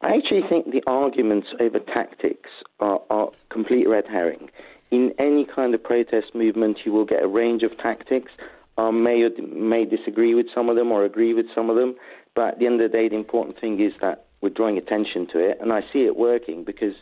I 0.00 0.14
actually 0.14 0.42
think 0.48 0.70
the 0.70 0.82
arguments 0.86 1.48
over 1.58 1.80
tactics 1.80 2.50
are, 2.78 3.00
are 3.10 3.30
complete 3.50 3.88
red 3.88 4.04
herring. 4.06 4.48
In 4.90 5.12
any 5.18 5.44
kind 5.44 5.74
of 5.74 5.82
protest 5.82 6.34
movement, 6.34 6.78
you 6.84 6.92
will 6.92 7.04
get 7.04 7.22
a 7.22 7.28
range 7.28 7.62
of 7.62 7.76
tactics. 7.78 8.30
I 8.78 8.90
may 8.92 9.22
or 9.22 9.30
may 9.42 9.84
disagree 9.84 10.34
with 10.34 10.46
some 10.54 10.68
of 10.68 10.76
them 10.76 10.92
or 10.92 11.04
agree 11.04 11.34
with 11.34 11.46
some 11.54 11.68
of 11.68 11.76
them, 11.76 11.96
but 12.36 12.54
at 12.54 12.58
the 12.60 12.66
end 12.66 12.80
of 12.80 12.90
the 12.90 12.96
day, 12.96 13.08
the 13.08 13.16
important 13.16 13.60
thing 13.60 13.80
is 13.80 13.92
that 14.00 14.26
we're 14.40 14.50
drawing 14.50 14.78
attention 14.78 15.26
to 15.32 15.40
it, 15.40 15.58
and 15.60 15.72
I 15.72 15.80
see 15.92 16.04
it 16.04 16.16
working 16.16 16.62
because 16.62 16.94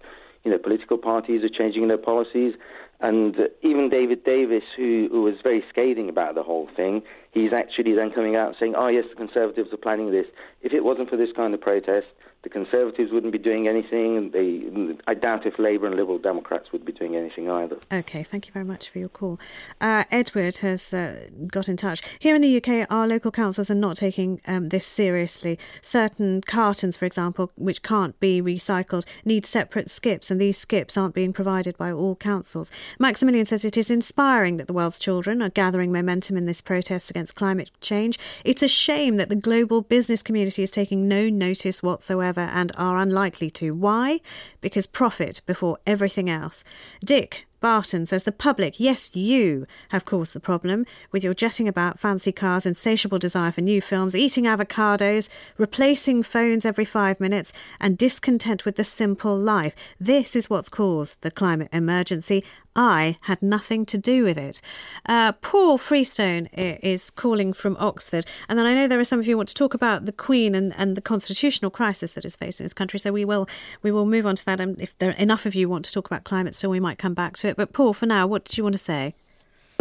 you 0.46 0.52
know 0.52 0.58
political 0.58 0.96
parties 0.96 1.42
are 1.42 1.48
changing 1.48 1.88
their 1.88 1.98
policies, 1.98 2.54
and 3.00 3.36
even 3.62 3.90
David 3.90 4.24
Davies, 4.24 4.62
who, 4.76 5.08
who 5.10 5.22
was 5.22 5.34
very 5.42 5.64
scathing 5.68 6.08
about 6.08 6.36
the 6.36 6.44
whole 6.44 6.68
thing, 6.74 7.02
he's 7.32 7.52
actually 7.52 7.94
then 7.94 8.12
coming 8.12 8.36
out 8.36 8.54
saying, 8.58 8.74
"Oh 8.76 8.86
yes, 8.86 9.04
the 9.10 9.16
Conservatives 9.16 9.72
are 9.72 9.76
planning 9.76 10.12
this. 10.12 10.26
If 10.62 10.72
it 10.72 10.84
wasn't 10.84 11.10
for 11.10 11.16
this 11.16 11.30
kind 11.34 11.52
of 11.52 11.60
protest, 11.60 12.06
the 12.46 12.50
Conservatives 12.50 13.10
wouldn't 13.10 13.32
be 13.32 13.40
doing 13.40 13.66
anything. 13.66 14.16
and 14.16 14.32
They, 14.32 14.62
I 15.08 15.14
doubt 15.14 15.46
if 15.46 15.58
Labour 15.58 15.88
and 15.88 15.96
Liberal 15.96 16.18
Democrats 16.18 16.70
would 16.70 16.84
be 16.84 16.92
doing 16.92 17.16
anything 17.16 17.50
either." 17.50 17.78
Okay, 17.92 18.22
thank 18.22 18.46
you 18.46 18.52
very 18.52 18.64
much 18.64 18.88
for 18.88 19.00
your 19.00 19.08
call. 19.08 19.40
Uh, 19.80 20.04
Edward 20.12 20.58
has 20.58 20.94
uh, 20.94 21.28
got 21.48 21.68
in 21.68 21.76
touch. 21.76 22.02
Here 22.20 22.36
in 22.36 22.42
the 22.42 22.56
UK, 22.56 22.86
our 22.88 23.08
local 23.08 23.32
councils 23.32 23.68
are 23.68 23.74
not 23.74 23.96
taking 23.96 24.40
um, 24.46 24.68
this 24.68 24.86
seriously. 24.86 25.58
Certain 25.82 26.40
cartons, 26.40 26.96
for 26.96 27.04
example, 27.04 27.50
which 27.56 27.82
can't 27.82 28.18
be 28.20 28.40
recycled, 28.40 29.04
need 29.24 29.44
separate 29.44 29.90
skips, 29.90 30.30
and 30.30 30.40
these 30.40 30.56
skips 30.56 30.96
aren't 30.96 31.16
being 31.16 31.32
provided 31.32 31.76
by 31.76 31.90
all 31.90 32.14
councils. 32.14 32.70
Maximilian 33.00 33.44
says 33.44 33.64
it 33.64 33.76
is 33.76 33.90
inspiring 33.90 34.56
that 34.58 34.68
the 34.68 34.72
world's 34.72 35.00
children 35.00 35.42
are 35.42 35.50
gathering 35.50 35.90
momentum 35.90 36.36
in 36.36 36.46
this 36.46 36.60
protest 36.60 37.10
against 37.10 37.34
climate 37.34 37.72
change. 37.80 38.20
It's 38.44 38.62
a 38.62 38.68
shame 38.68 39.16
that 39.16 39.30
the 39.30 39.34
global 39.34 39.82
business 39.82 40.22
community 40.22 40.62
is 40.62 40.70
taking 40.70 41.08
no 41.08 41.28
notice 41.28 41.82
whatsoever 41.82 42.35
and 42.40 42.72
are 42.76 42.98
unlikely 42.98 43.50
to. 43.50 43.74
Why? 43.74 44.20
Because 44.60 44.86
profit 44.86 45.40
before 45.46 45.78
everything 45.86 46.28
else. 46.30 46.64
Dick 47.04 47.46
Barton 47.60 48.06
says 48.06 48.24
the 48.24 48.32
public, 48.32 48.78
yes, 48.78 49.16
you 49.16 49.66
have 49.88 50.04
caused 50.04 50.34
the 50.34 50.40
problem 50.40 50.84
with 51.10 51.24
your 51.24 51.34
jetting 51.34 51.66
about 51.66 51.98
fancy 51.98 52.30
cars, 52.30 52.66
insatiable 52.66 53.18
desire 53.18 53.50
for 53.50 53.60
new 53.60 53.80
films, 53.80 54.14
eating 54.14 54.44
avocados, 54.44 55.28
replacing 55.56 56.22
phones 56.22 56.64
every 56.64 56.84
five 56.84 57.18
minutes, 57.18 57.52
and 57.80 57.98
discontent 57.98 58.64
with 58.64 58.76
the 58.76 58.84
simple 58.84 59.36
life. 59.36 59.74
This 59.98 60.36
is 60.36 60.50
what's 60.50 60.68
caused 60.68 61.22
the 61.22 61.30
climate 61.30 61.70
emergency. 61.72 62.44
I 62.76 63.18
had 63.22 63.42
nothing 63.42 63.86
to 63.86 63.98
do 63.98 64.22
with 64.22 64.38
it. 64.38 64.60
Uh, 65.06 65.32
Paul 65.32 65.78
Freestone 65.78 66.46
is 66.52 67.10
calling 67.10 67.52
from 67.52 67.76
Oxford. 67.80 68.26
And 68.48 68.58
then 68.58 68.66
I 68.66 68.74
know 68.74 68.86
there 68.86 69.00
are 69.00 69.04
some 69.04 69.18
of 69.18 69.26
you 69.26 69.32
who 69.32 69.38
want 69.38 69.48
to 69.48 69.54
talk 69.54 69.74
about 69.74 70.04
the 70.04 70.12
Queen 70.12 70.54
and, 70.54 70.74
and 70.76 70.96
the 70.96 71.00
constitutional 71.00 71.70
crisis 71.70 72.12
that 72.12 72.24
is 72.24 72.36
facing 72.36 72.64
this 72.64 72.74
country. 72.74 73.00
So 73.00 73.12
we 73.12 73.24
will 73.24 73.48
we 73.82 73.90
will 73.90 74.06
move 74.06 74.26
on 74.26 74.36
to 74.36 74.44
that. 74.46 74.60
And 74.60 74.80
if 74.80 74.96
there 74.98 75.10
are 75.10 75.14
enough 75.14 75.46
of 75.46 75.54
you 75.54 75.68
want 75.68 75.84
to 75.86 75.92
talk 75.92 76.06
about 76.06 76.24
climate 76.24 76.54
still, 76.54 76.70
we 76.70 76.80
might 76.80 76.98
come 76.98 77.14
back 77.14 77.36
to 77.38 77.48
it. 77.48 77.56
But 77.56 77.72
Paul, 77.72 77.94
for 77.94 78.06
now, 78.06 78.26
what 78.26 78.44
did 78.44 78.58
you 78.58 78.64
want 78.64 78.74
to 78.74 78.78
say? 78.78 79.14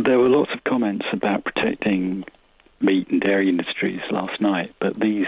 There 0.03 0.19
were 0.19 0.29
lots 0.29 0.51
of 0.53 0.63
comments 0.63 1.05
about 1.12 1.43
protecting 1.45 2.25
meat 2.81 3.10
and 3.10 3.21
dairy 3.21 3.49
industries 3.49 4.01
last 4.12 4.41
night, 4.41 4.73
but 4.79 4.99
these 4.99 5.27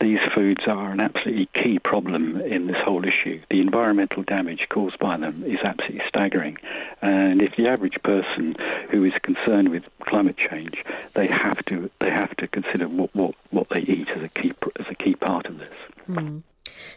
these 0.00 0.18
foods 0.34 0.62
are 0.66 0.92
an 0.92 1.00
absolutely 1.00 1.48
key 1.54 1.78
problem 1.78 2.40
in 2.40 2.66
this 2.66 2.76
whole 2.84 3.04
issue. 3.04 3.40
The 3.50 3.60
environmental 3.60 4.22
damage 4.22 4.66
caused 4.68 4.98
by 4.98 5.16
them 5.16 5.44
is 5.46 5.60
absolutely 5.64 6.02
staggering, 6.08 6.58
and 7.02 7.40
if 7.40 7.56
the 7.56 7.68
average 7.68 8.00
person 8.02 8.56
who 8.90 9.04
is 9.04 9.12
concerned 9.22 9.70
with 9.70 9.84
climate 10.00 10.36
change, 10.36 10.84
they 11.14 11.26
have 11.26 11.64
to 11.66 11.90
they 12.00 12.10
have 12.10 12.36
to 12.36 12.46
consider 12.46 12.88
what 12.88 13.14
what, 13.14 13.34
what 13.50 13.68
they 13.70 13.80
eat 13.80 14.08
as 14.10 14.22
a 14.22 14.28
key 14.28 14.52
as 14.78 14.86
a 14.90 14.94
key 14.94 15.14
part 15.14 15.46
of 15.46 15.58
this. 15.58 15.72
Hmm. 16.06 16.38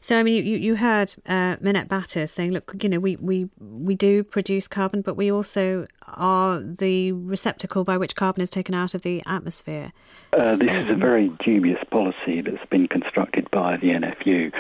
So, 0.01 0.17
I 0.17 0.23
mean, 0.23 0.45
you, 0.45 0.57
you 0.57 0.75
heard 0.75 1.15
uh, 1.25 1.57
Minette 1.61 1.87
Batters 1.87 2.31
saying, 2.31 2.51
look, 2.51 2.73
you 2.81 2.89
know, 2.89 2.99
we, 2.99 3.15
we, 3.17 3.49
we 3.59 3.95
do 3.95 4.23
produce 4.23 4.67
carbon, 4.67 5.01
but 5.01 5.15
we 5.15 5.31
also 5.31 5.85
are 6.07 6.61
the 6.61 7.11
receptacle 7.11 7.83
by 7.83 7.97
which 7.97 8.15
carbon 8.15 8.41
is 8.41 8.49
taken 8.49 8.73
out 8.73 8.95
of 8.95 9.01
the 9.01 9.21
atmosphere. 9.25 9.91
Uh, 10.33 10.55
this 10.55 10.67
is 10.67 10.89
a 10.89 10.95
very 10.95 11.31
dubious 11.43 11.83
policy 11.91 12.41
that's 12.41 12.65
been 12.69 12.87
constructed 12.87 13.49
by 13.51 13.77
the 13.77 13.87
NFU. 13.87 14.51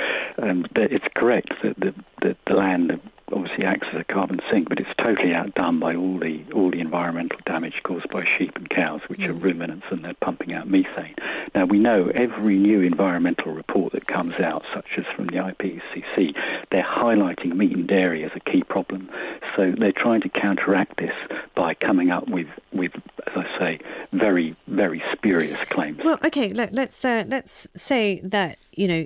Um, 0.41 0.65
it's 0.75 1.05
correct 1.15 1.49
that 1.63 1.79
the, 1.79 1.93
that 2.21 2.37
the 2.47 2.53
land 2.53 2.99
obviously 3.33 3.65
acts 3.65 3.87
as 3.93 4.01
a 4.01 4.03
carbon 4.03 4.39
sink, 4.51 4.69
but 4.69 4.79
it's 4.79 4.89
totally 4.97 5.33
outdone 5.33 5.79
by 5.79 5.95
all 5.95 6.19
the 6.19 6.43
all 6.53 6.71
the 6.71 6.79
environmental 6.79 7.37
damage 7.45 7.81
caused 7.83 8.09
by 8.09 8.23
sheep 8.37 8.55
and 8.55 8.69
cows, 8.69 9.01
which 9.07 9.21
are 9.21 9.33
ruminants 9.33 9.85
and 9.91 10.03
they're 10.03 10.13
pumping 10.15 10.53
out 10.53 10.69
methane. 10.69 11.15
Now 11.55 11.65
we 11.65 11.79
know 11.79 12.11
every 12.13 12.57
new 12.57 12.81
environmental 12.81 13.53
report 13.53 13.93
that 13.93 14.07
comes 14.07 14.35
out, 14.35 14.63
such 14.73 14.87
as 14.97 15.05
from 15.15 15.27
the 15.27 15.37
IPCC, 15.37 16.35
they're 16.71 16.83
highlighting 16.83 17.55
meat 17.55 17.75
and 17.75 17.87
dairy 17.87 18.23
as 18.23 18.31
a 18.35 18.39
key 18.39 18.63
problem. 18.63 19.09
So 19.55 19.73
they're 19.77 19.91
trying 19.91 20.21
to 20.21 20.29
counteract 20.29 20.97
this 20.97 21.13
by 21.55 21.73
coming 21.73 22.11
up 22.11 22.27
with 22.29 22.47
with, 22.71 22.93
as 23.27 23.33
I 23.35 23.59
say, 23.59 23.79
very 24.11 24.55
very 24.67 25.03
spurious 25.11 25.59
claims. 25.65 25.99
Well, 26.03 26.19
okay, 26.25 26.49
let, 26.49 26.73
let's 26.73 27.03
uh, 27.03 27.25
let's 27.27 27.67
say 27.75 28.21
that 28.23 28.57
you 28.79 28.87
know, 28.87 29.05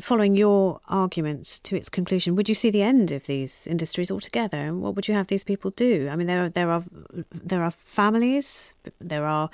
following 0.00 0.36
your 0.36 0.80
argument 0.88 1.60
to 1.64 1.76
its 1.76 1.88
conclusion, 1.88 2.36
would 2.36 2.48
you 2.48 2.54
see 2.54 2.70
the 2.70 2.82
end 2.82 3.12
of 3.12 3.26
these 3.26 3.66
industries 3.66 4.10
altogether? 4.10 4.58
And 4.58 4.82
what 4.82 4.96
would 4.96 5.08
you 5.08 5.14
have 5.14 5.28
these 5.28 5.44
people 5.44 5.70
do? 5.70 6.08
I 6.10 6.16
mean, 6.16 6.26
there 6.26 6.44
are 6.44 6.48
there 6.48 6.70
are 6.70 6.84
there 7.30 7.62
are 7.62 7.70
families, 7.70 8.74
there 8.98 9.24
are 9.24 9.50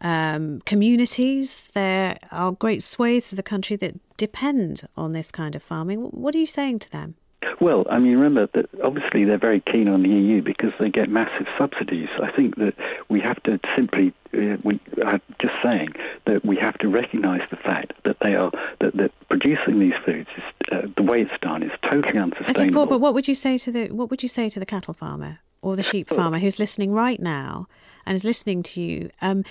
um, 0.00 0.60
communities, 0.66 1.68
there 1.74 2.18
are 2.30 2.52
great 2.52 2.82
swathes 2.82 3.32
of 3.32 3.36
the 3.36 3.42
country 3.42 3.76
that 3.76 3.94
depend 4.16 4.86
on 4.96 5.12
this 5.12 5.30
kind 5.30 5.54
of 5.54 5.62
farming. 5.62 6.00
What 6.00 6.34
are 6.34 6.38
you 6.38 6.46
saying 6.46 6.80
to 6.80 6.90
them? 6.90 7.14
Well, 7.60 7.86
I 7.90 7.98
mean, 7.98 8.16
remember 8.16 8.48
that 8.54 8.68
obviously 8.82 9.24
they're 9.24 9.38
very 9.38 9.60
keen 9.60 9.88
on 9.88 10.02
the 10.02 10.08
EU 10.08 10.42
because 10.42 10.72
they 10.78 10.90
get 10.90 11.08
massive 11.08 11.46
subsidies. 11.58 12.08
I 12.22 12.30
think 12.30 12.56
that 12.56 12.74
we 13.08 13.20
have 13.20 13.42
to 13.44 13.58
simply, 13.76 14.12
uh, 14.32 14.56
we 14.62 14.80
are 15.04 15.20
just 15.40 15.54
saying 15.62 15.88
that 16.26 16.44
we 16.44 16.56
have 16.56 16.76
to 16.78 16.88
recognise 16.88 17.42
the 17.50 17.56
fact 17.56 17.92
that 18.04 18.16
they 18.20 18.34
are 18.34 18.50
that, 18.80 18.96
that 18.96 19.12
producing 19.28 19.80
these 19.80 19.94
foods 20.04 20.28
is 20.36 20.44
uh, 20.72 20.82
the 20.96 21.02
way 21.02 21.22
it's 21.22 21.40
done 21.40 21.62
is 21.62 21.72
totally 21.82 22.18
unsustainable. 22.18 22.60
Okay, 22.60 22.70
Paul, 22.70 22.86
but 22.86 23.00
what 23.00 23.14
would 23.14 23.28
you 23.28 23.34
say 23.34 23.58
to 23.58 23.72
the 23.72 23.90
what 23.90 24.10
would 24.10 24.22
you 24.22 24.28
say 24.28 24.48
to 24.50 24.60
the 24.60 24.66
cattle 24.66 24.94
farmer 24.94 25.38
or 25.62 25.76
the 25.76 25.82
sheep 25.82 26.08
farmer 26.08 26.38
who's 26.38 26.58
listening 26.58 26.92
right 26.92 27.20
now 27.20 27.66
and 28.06 28.14
is 28.14 28.24
listening 28.24 28.62
to 28.62 28.82
you? 28.82 29.10
Um, 29.22 29.44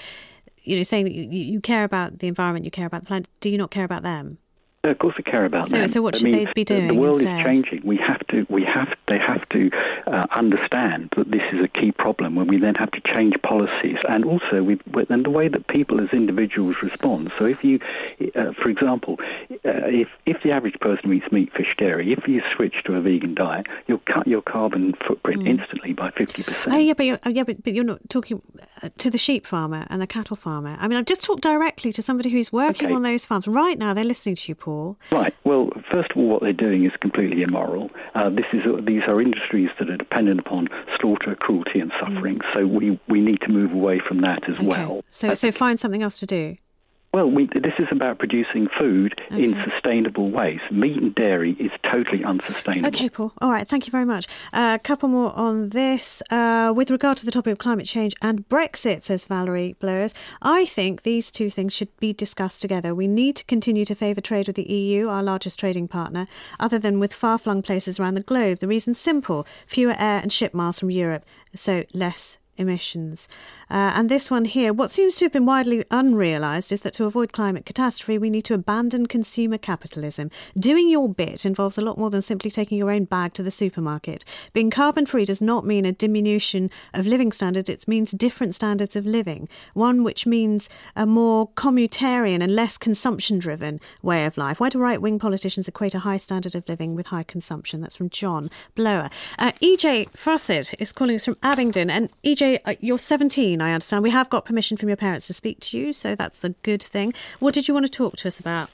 you 0.64 0.78
know, 0.78 0.84
saying 0.84 1.06
that 1.06 1.14
you, 1.14 1.24
you 1.24 1.60
care 1.60 1.84
about 1.84 2.20
the 2.20 2.28
environment, 2.28 2.64
you 2.64 2.72
care 2.72 2.86
about 2.86 3.02
the 3.02 3.08
planet. 3.08 3.28
Do 3.42 3.50
you 3.50 3.58
not 3.58 3.70
care 3.70 3.84
about 3.84 4.04
them? 4.04 4.38
Of 4.86 5.00
course, 5.00 5.16
they 5.16 5.24
care 5.24 5.46
about 5.46 5.70
so, 5.70 5.78
them. 5.78 5.88
So, 5.88 6.02
what 6.02 6.16
I 6.16 6.18
should 6.18 6.26
mean, 6.26 6.44
they 6.44 6.52
be 6.54 6.66
doing? 6.66 6.88
The 6.88 6.94
world 6.94 7.16
instead? 7.16 7.40
is 7.40 7.46
changing. 7.46 7.88
We 7.88 7.96
have 8.06 8.20
to. 8.28 8.46
We 8.50 8.66
have. 8.66 8.90
They 9.08 9.18
have 9.18 9.48
to 9.50 9.72
uh, 10.08 10.28
understand 10.32 11.14
that 11.16 11.32
this 11.32 11.42
is 11.54 11.64
a 11.64 11.70
key 11.70 11.94
problem. 11.94 12.36
When 12.36 12.48
we 12.48 12.58
then 12.60 12.76
have 12.76 12.92
to 12.92 13.00
change 13.14 13.36
policies, 13.44 13.96
and 14.10 14.26
also 14.26 14.62
we, 14.62 14.78
and 15.10 15.24
the 15.26 15.30
way 15.30 15.48
that 15.48 15.68
people 15.68 16.02
as 16.02 16.10
individuals 16.12 16.76
respond. 16.84 17.32
So, 17.40 17.46
if 17.46 17.64
you, 17.64 17.80
uh, 18.36 18.52
for 18.62 18.68
example, 18.68 19.20
uh, 19.52 19.56
if 19.88 20.10
if 20.26 20.44
the 20.44 20.52
average 20.52 20.78
person 20.82 21.14
eats 21.14 21.32
meat, 21.32 21.54
fish, 21.54 21.74
dairy, 21.78 22.12
if 22.12 22.28
you 22.28 22.42
switch 22.54 22.76
to 22.84 22.96
a 22.96 23.00
vegan 23.02 23.36
diet, 23.36 23.68
you'll 23.88 24.02
cut 24.06 24.28
your 24.28 24.42
carbon 24.42 24.96
footprint 25.08 25.44
Mm. 25.44 25.48
instantly 25.62 25.94
by 25.94 26.12
fifty 26.12 26.44
percent. 26.44 26.68
Oh 26.68 26.78
yeah, 26.78 26.92
but 26.92 27.06
you're, 27.06 27.20
oh, 27.26 27.30
yeah, 27.30 27.44
but, 27.44 27.64
but 27.64 27.74
you're 27.74 27.86
not 27.86 28.02
talking 28.10 28.42
uh, 28.82 28.90
to 28.98 29.10
the 29.10 29.18
sheep 29.18 29.48
farmer 29.48 29.88
and 29.90 30.02
the 30.02 30.08
cattle 30.08 30.36
farmer. 30.36 30.76
I 30.78 30.90
mean, 30.90 30.98
I've 31.00 31.06
just 31.06 31.22
talked 31.22 31.42
directly 31.42 31.94
to 31.94 32.02
somebody 32.02 32.30
who's 32.30 32.52
working 32.52 32.88
Okay. 32.88 32.94
on 32.96 33.02
those 33.04 33.24
farms 33.24 33.48
right 33.48 33.78
now. 33.80 33.94
They're 33.94 34.04
listening 34.04 34.36
to 34.36 34.50
you, 34.50 34.56
Paul. 34.56 34.73
Right. 35.12 35.34
Well, 35.44 35.70
first 35.92 36.12
of 36.12 36.18
all, 36.18 36.28
what 36.28 36.42
they're 36.42 36.54
doing 36.54 36.86
is 36.86 36.92
completely 37.02 37.42
immoral. 37.42 37.90
Uh, 38.16 38.30
this 38.30 38.46
is 38.54 38.62
these 38.86 39.04
are 39.08 39.22
industries 39.22 39.70
that 39.80 39.90
are 39.90 39.98
dependent 39.98 40.40
upon 40.40 40.68
slaughter, 41.00 41.36
cruelty, 41.36 41.80
and 41.80 41.92
suffering. 42.00 42.40
So 42.54 42.66
we, 42.66 43.00
we 43.08 43.22
need 43.22 43.42
to 43.42 43.50
move 43.50 43.72
away 43.72 44.02
from 44.06 44.22
that 44.22 44.50
as 44.50 44.56
well. 44.60 45.04
So, 45.10 45.34
so 45.34 45.52
find 45.52 45.80
something 45.80 46.02
else 46.02 46.20
to 46.20 46.26
do. 46.26 46.58
Well, 47.14 47.30
we, 47.30 47.46
this 47.46 47.76
is 47.78 47.88
about 47.92 48.18
producing 48.18 48.68
food 48.76 49.22
in 49.30 49.56
sustainable 49.70 50.32
ways. 50.32 50.60
Meat 50.72 50.98
and 50.98 51.14
dairy 51.14 51.52
is 51.60 51.70
totally 51.84 52.24
unsustainable. 52.24 52.88
Okay, 52.88 53.08
Paul. 53.08 53.32
All 53.40 53.52
right. 53.52 53.68
Thank 53.68 53.86
you 53.86 53.92
very 53.92 54.04
much. 54.04 54.26
A 54.52 54.80
couple 54.84 55.10
more 55.10 55.32
on 55.38 55.70
this. 55.70 56.24
Uh, 56.32 56.74
with 56.76 56.90
regard 56.90 57.18
to 57.18 57.26
the 57.26 57.32
topic 57.32 57.52
of 57.52 57.58
climate 57.60 57.86
change 57.86 58.16
and 58.24 58.50
Brexit, 58.50 59.04
says 59.04 59.26
Valerie 59.26 59.76
Blowers, 59.80 60.16
I 60.42 60.66
think 60.66 61.04
these 61.04 61.30
two 61.30 61.52
things 61.52 61.72
should 61.72 61.96
be 61.98 62.14
discussed 62.14 62.62
together. 62.62 62.96
We 62.96 63.08
need 63.08 63.36
to 63.36 63.46
continue 63.46 63.86
to 63.86 63.94
favour 63.94 64.22
trade 64.22 64.48
with 64.48 64.56
the 64.56 64.64
EU, 64.64 65.08
our 65.08 65.22
largest 65.22 65.60
trading 65.60 65.88
partner, 65.88 66.28
other 66.60 66.80
than 66.80 67.00
with 67.00 67.14
far 67.14 67.38
flung 67.38 67.62
places 67.62 68.00
around 68.00 68.16
the 68.16 68.22
globe. 68.22 68.58
The 68.58 68.68
reason's 68.68 68.98
simple 68.98 69.46
fewer 69.68 69.94
air 70.00 70.20
and 70.20 70.34
ship 70.34 70.56
miles 70.56 70.80
from 70.80 70.90
Europe, 70.90 71.26
so 71.54 71.84
less 71.94 72.40
emissions. 72.58 73.28
Uh, 73.70 73.94
and 73.96 74.10
this 74.10 74.30
one 74.30 74.46
here, 74.46 74.72
what 74.72 74.92
seems 74.92 75.16
to 75.16 75.26
have 75.26 75.32
been 75.32 75.46
widely 75.46 75.84
unrealised 75.90 76.72
is 76.72 76.82
that 76.82 76.94
to 76.94 77.06
avoid 77.06 77.34
climate 77.34 77.66
catastrophe, 77.66 78.18
we 78.18 78.30
need 78.30 78.44
to 78.44 78.54
abandon 78.54 79.06
consumer 79.06 79.58
capitalism. 79.58 80.30
Doing 80.58 80.90
your 80.90 81.10
bit 81.10 81.46
involves 81.46 81.78
a 81.78 81.82
lot 81.82 81.98
more 81.98 82.10
than 82.10 82.22
simply 82.22 82.52
taking 82.52 82.78
your 82.78 82.92
own 82.92 83.06
bag 83.06 83.34
to 83.34 83.44
the 83.44 83.52
supermarket. 83.52 84.24
Being 84.54 84.70
carbon 84.70 85.06
free 85.06 85.26
does 85.26 85.42
not 85.42 85.66
mean 85.66 85.86
a 85.86 85.92
diminution 85.92 86.70
of 86.94 87.08
living 87.08 87.32
standards, 87.32 87.70
it 87.70 87.88
means 87.88 88.12
different 88.12 88.56
standards 88.56 88.96
of 88.96 89.06
living. 89.06 89.50
One 89.74 90.04
which 90.04 90.26
means 90.26 90.70
a 90.96 91.06
more 91.06 91.50
communitarian 91.50 92.44
and 92.44 92.56
less 92.56 92.78
consumption 92.78 93.40
driven 93.40 93.80
way 94.02 94.26
of 94.26 94.38
life. 94.38 94.60
Why 94.60 94.70
do 94.70 94.80
right 94.80 95.02
wing 95.02 95.20
politicians 95.20 95.68
equate 95.68 95.96
a 95.96 96.00
high 96.00 96.18
standard 96.18 96.56
of 96.56 96.68
living 96.68 96.96
with 96.96 97.08
high 97.08 97.24
consumption? 97.24 97.82
That's 97.82 97.96
from 97.96 98.10
John 98.10 98.50
Blower. 98.76 99.10
Uh, 99.40 99.52
EJ 99.62 100.10
Fawcett 100.16 100.74
is 100.80 100.92
calling 100.92 101.16
us 101.16 101.26
from 101.26 101.38
Abingdon. 101.42 101.90
And 101.90 102.10
EJ, 102.24 102.43
uh, 102.44 102.76
you're 102.80 102.98
17, 102.98 103.62
I 103.62 103.74
understand. 103.74 104.04
We 104.04 104.10
have 104.12 104.30
got 104.30 104.46
permission 104.46 104.78
from 104.78 104.90
your 104.90 104.98
parents 104.98 105.28
to 105.28 105.34
speak 105.34 105.60
to 105.62 105.78
you, 105.78 105.94
so 105.94 106.16
that's 106.16 106.44
a 106.44 106.50
good 106.50 106.82
thing. 106.82 107.14
What 107.40 107.54
did 107.54 107.68
you 107.68 107.74
want 107.74 107.86
to 107.86 107.92
talk 107.92 108.16
to 108.18 108.28
us 108.28 108.40
about? 108.40 108.70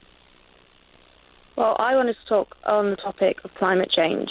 Well, 1.56 1.76
I 1.78 1.96
wanted 1.96 2.16
to 2.22 2.26
talk 2.28 2.56
on 2.66 2.92
the 2.92 2.96
topic 2.96 3.38
of 3.44 3.54
climate 3.56 3.92
change. 3.92 4.30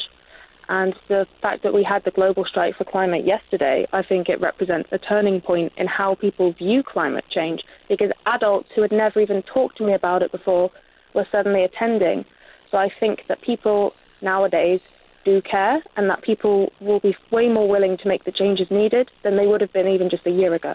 And 0.70 0.94
the 1.08 1.26
fact 1.40 1.62
that 1.62 1.72
we 1.72 1.82
had 1.82 2.04
the 2.04 2.10
global 2.10 2.44
strike 2.44 2.76
for 2.76 2.84
climate 2.84 3.24
yesterday, 3.24 3.86
I 3.92 4.02
think 4.02 4.28
it 4.28 4.40
represents 4.40 4.90
a 4.92 4.98
turning 4.98 5.40
point 5.40 5.72
in 5.78 5.86
how 5.86 6.14
people 6.14 6.52
view 6.52 6.82
climate 6.82 7.24
change 7.30 7.62
because 7.88 8.10
adults 8.26 8.68
who 8.74 8.82
had 8.82 8.92
never 8.92 9.20
even 9.20 9.42
talked 9.42 9.78
to 9.78 9.86
me 9.86 9.94
about 9.94 10.22
it 10.22 10.30
before 10.30 10.70
were 11.14 11.26
suddenly 11.32 11.64
attending. 11.64 12.26
So 12.70 12.76
I 12.76 12.90
think 13.00 13.24
that 13.28 13.40
people 13.40 13.94
nowadays 14.20 14.80
do 15.28 15.42
care 15.42 15.82
and 15.96 16.08
that 16.08 16.22
people 16.22 16.72
will 16.80 17.00
be 17.00 17.14
way 17.30 17.48
more 17.48 17.68
willing 17.68 17.98
to 17.98 18.08
make 18.08 18.24
the 18.24 18.32
changes 18.32 18.70
needed 18.70 19.10
than 19.22 19.36
they 19.36 19.46
would 19.46 19.60
have 19.60 19.72
been 19.72 19.86
even 19.86 20.08
just 20.08 20.26
a 20.26 20.30
year 20.30 20.54
ago. 20.54 20.74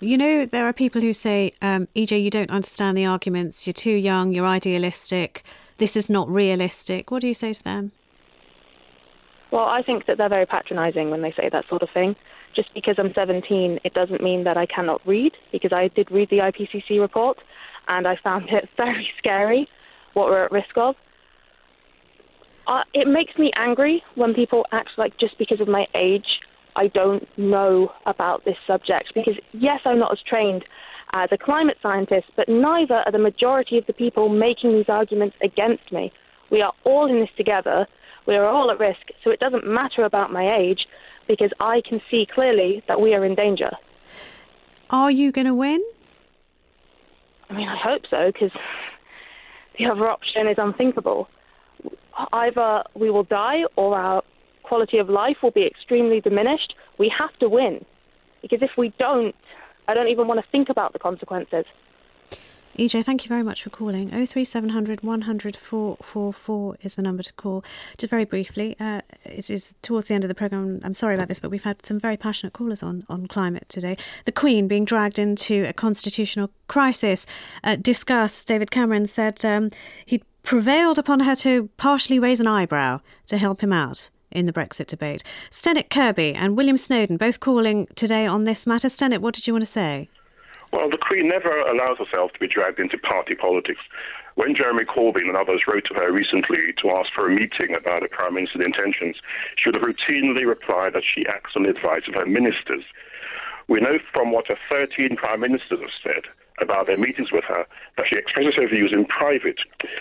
You 0.00 0.18
know, 0.18 0.44
there 0.44 0.66
are 0.66 0.74
people 0.74 1.00
who 1.00 1.14
say, 1.14 1.52
um, 1.62 1.88
EJ, 1.96 2.22
you 2.22 2.30
don't 2.30 2.50
understand 2.50 2.98
the 2.98 3.06
arguments, 3.06 3.66
you're 3.66 3.72
too 3.72 3.92
young, 3.92 4.32
you're 4.32 4.46
idealistic, 4.46 5.42
this 5.78 5.96
is 5.96 6.10
not 6.10 6.28
realistic. 6.28 7.10
What 7.10 7.22
do 7.22 7.28
you 7.28 7.34
say 7.34 7.52
to 7.54 7.64
them? 7.64 7.92
Well, 9.50 9.64
I 9.64 9.82
think 9.82 10.06
that 10.06 10.18
they're 10.18 10.28
very 10.28 10.46
patronising 10.46 11.10
when 11.10 11.22
they 11.22 11.32
say 11.32 11.48
that 11.50 11.66
sort 11.68 11.82
of 11.82 11.88
thing. 11.90 12.14
Just 12.54 12.72
because 12.74 12.96
I'm 12.98 13.12
17, 13.14 13.80
it 13.84 13.94
doesn't 13.94 14.22
mean 14.22 14.44
that 14.44 14.56
I 14.56 14.66
cannot 14.66 15.00
read, 15.06 15.32
because 15.50 15.72
I 15.72 15.88
did 15.88 16.10
read 16.10 16.28
the 16.30 16.38
IPCC 16.38 17.00
report 17.00 17.38
and 17.88 18.06
I 18.06 18.16
found 18.22 18.50
it 18.50 18.68
very 18.76 19.08
scary 19.18 19.68
what 20.12 20.26
we're 20.26 20.44
at 20.44 20.52
risk 20.52 20.76
of. 20.76 20.94
Uh, 22.66 22.82
it 22.94 23.06
makes 23.06 23.36
me 23.38 23.52
angry 23.56 24.02
when 24.14 24.34
people 24.34 24.64
act 24.72 24.90
like 24.96 25.16
just 25.18 25.36
because 25.38 25.60
of 25.60 25.68
my 25.68 25.86
age, 25.94 26.40
I 26.76 26.88
don't 26.88 27.26
know 27.38 27.92
about 28.06 28.44
this 28.44 28.56
subject. 28.66 29.12
Because, 29.14 29.34
yes, 29.52 29.80
I'm 29.84 29.98
not 29.98 30.12
as 30.12 30.18
trained 30.26 30.64
as 31.12 31.28
a 31.30 31.38
climate 31.38 31.76
scientist, 31.82 32.26
but 32.36 32.48
neither 32.48 33.02
are 33.06 33.12
the 33.12 33.18
majority 33.18 33.78
of 33.78 33.86
the 33.86 33.92
people 33.92 34.28
making 34.28 34.72
these 34.72 34.88
arguments 34.88 35.36
against 35.42 35.92
me. 35.92 36.12
We 36.50 36.62
are 36.62 36.72
all 36.84 37.06
in 37.10 37.20
this 37.20 37.30
together. 37.36 37.86
We 38.26 38.34
are 38.34 38.46
all 38.46 38.70
at 38.70 38.78
risk, 38.78 39.08
so 39.22 39.30
it 39.30 39.40
doesn't 39.40 39.66
matter 39.66 40.04
about 40.04 40.32
my 40.32 40.56
age 40.56 40.86
because 41.28 41.50
I 41.60 41.82
can 41.88 42.00
see 42.10 42.26
clearly 42.32 42.82
that 42.88 43.00
we 43.00 43.14
are 43.14 43.24
in 43.24 43.34
danger. 43.34 43.70
Are 44.90 45.10
you 45.10 45.32
going 45.32 45.46
to 45.46 45.54
win? 45.54 45.82
I 47.50 47.54
mean, 47.54 47.68
I 47.68 47.76
hope 47.76 48.02
so 48.10 48.32
because 48.32 48.50
the 49.78 49.86
other 49.86 50.08
option 50.08 50.48
is 50.48 50.56
unthinkable. 50.58 51.28
Either 52.32 52.82
we 52.94 53.10
will 53.10 53.24
die 53.24 53.62
or 53.76 53.96
our 53.96 54.22
quality 54.62 54.98
of 54.98 55.08
life 55.08 55.36
will 55.42 55.50
be 55.50 55.66
extremely 55.66 56.20
diminished. 56.20 56.74
We 56.98 57.12
have 57.16 57.36
to 57.38 57.48
win 57.48 57.84
because 58.42 58.62
if 58.62 58.70
we 58.76 58.92
don't, 58.98 59.34
I 59.88 59.94
don't 59.94 60.08
even 60.08 60.26
want 60.26 60.40
to 60.44 60.46
think 60.50 60.68
about 60.68 60.92
the 60.92 60.98
consequences. 60.98 61.64
EJ, 62.78 63.04
thank 63.04 63.24
you 63.24 63.28
very 63.28 63.44
much 63.44 63.62
for 63.62 63.70
calling. 63.70 64.08
03700 64.08 65.02
100 65.04 65.56
444 65.56 66.76
is 66.82 66.96
the 66.96 67.02
number 67.02 67.22
to 67.22 67.32
call. 67.34 67.64
Just 67.98 68.10
very 68.10 68.24
briefly, 68.24 68.74
uh, 68.80 69.00
it 69.24 69.48
is 69.48 69.76
towards 69.82 70.08
the 70.08 70.14
end 70.14 70.24
of 70.24 70.28
the 70.28 70.34
programme. 70.34 70.80
I'm 70.82 70.94
sorry 70.94 71.14
about 71.14 71.28
this, 71.28 71.38
but 71.38 71.52
we've 71.52 71.62
had 71.62 71.86
some 71.86 72.00
very 72.00 72.16
passionate 72.16 72.52
callers 72.52 72.82
on, 72.82 73.06
on 73.08 73.28
climate 73.28 73.68
today. 73.68 73.96
The 74.24 74.32
Queen 74.32 74.66
being 74.66 74.84
dragged 74.84 75.20
into 75.20 75.64
a 75.68 75.72
constitutional 75.72 76.50
crisis. 76.66 77.26
Uh, 77.62 77.76
David 77.76 78.72
Cameron 78.72 79.06
said 79.06 79.44
um, 79.44 79.70
he'd 80.06 80.24
prevailed 80.44 80.98
upon 80.98 81.20
her 81.20 81.34
to 81.34 81.68
partially 81.76 82.18
raise 82.18 82.38
an 82.38 82.46
eyebrow 82.46 83.00
to 83.26 83.38
help 83.38 83.60
him 83.60 83.72
out 83.72 84.10
in 84.30 84.46
the 84.46 84.52
Brexit 84.52 84.86
debate. 84.86 85.22
Stennett 85.50 85.90
Kirby 85.90 86.34
and 86.34 86.56
William 86.56 86.76
Snowden 86.76 87.16
both 87.16 87.40
calling 87.40 87.86
today 87.94 88.26
on 88.26 88.44
this 88.44 88.66
matter. 88.66 88.88
Stennett, 88.88 89.20
what 89.20 89.34
did 89.34 89.46
you 89.46 89.54
want 89.54 89.62
to 89.62 89.70
say? 89.70 90.08
Well, 90.72 90.90
the 90.90 90.98
Queen 90.98 91.28
never 91.28 91.60
allows 91.60 91.98
herself 91.98 92.32
to 92.32 92.40
be 92.40 92.48
dragged 92.48 92.80
into 92.80 92.98
party 92.98 93.34
politics. 93.34 93.80
When 94.34 94.56
Jeremy 94.56 94.84
Corbyn 94.84 95.28
and 95.28 95.36
others 95.36 95.62
wrote 95.68 95.84
to 95.84 95.94
her 95.94 96.10
recently 96.10 96.74
to 96.82 96.90
ask 96.90 97.12
for 97.14 97.28
a 97.28 97.34
meeting 97.34 97.74
about 97.74 98.02
the 98.02 98.08
Prime 98.08 98.34
Minister's 98.34 98.66
intentions, 98.66 99.16
she 99.56 99.68
would 99.68 99.76
have 99.76 99.84
routinely 99.84 100.44
replied 100.44 100.94
that 100.94 101.04
she 101.04 101.24
acts 101.26 101.52
on 101.54 101.62
the 101.62 101.70
advice 101.70 102.02
of 102.08 102.14
her 102.14 102.26
ministers. 102.26 102.82
We 103.68 103.80
know 103.80 103.98
from 104.12 104.32
what 104.32 104.48
her 104.48 104.58
13 104.68 105.14
Prime 105.16 105.40
Ministers 105.40 105.78
have 105.80 105.90
said 106.02 106.24
about 106.60 106.86
their 106.86 106.96
meetings 106.96 107.32
with 107.32 107.44
her 107.44 107.66
that 107.96 108.06
she 108.08 108.16
expresses 108.16 108.54
her 108.56 108.68
views 108.68 108.92
in 108.92 109.04
private. 109.06 109.58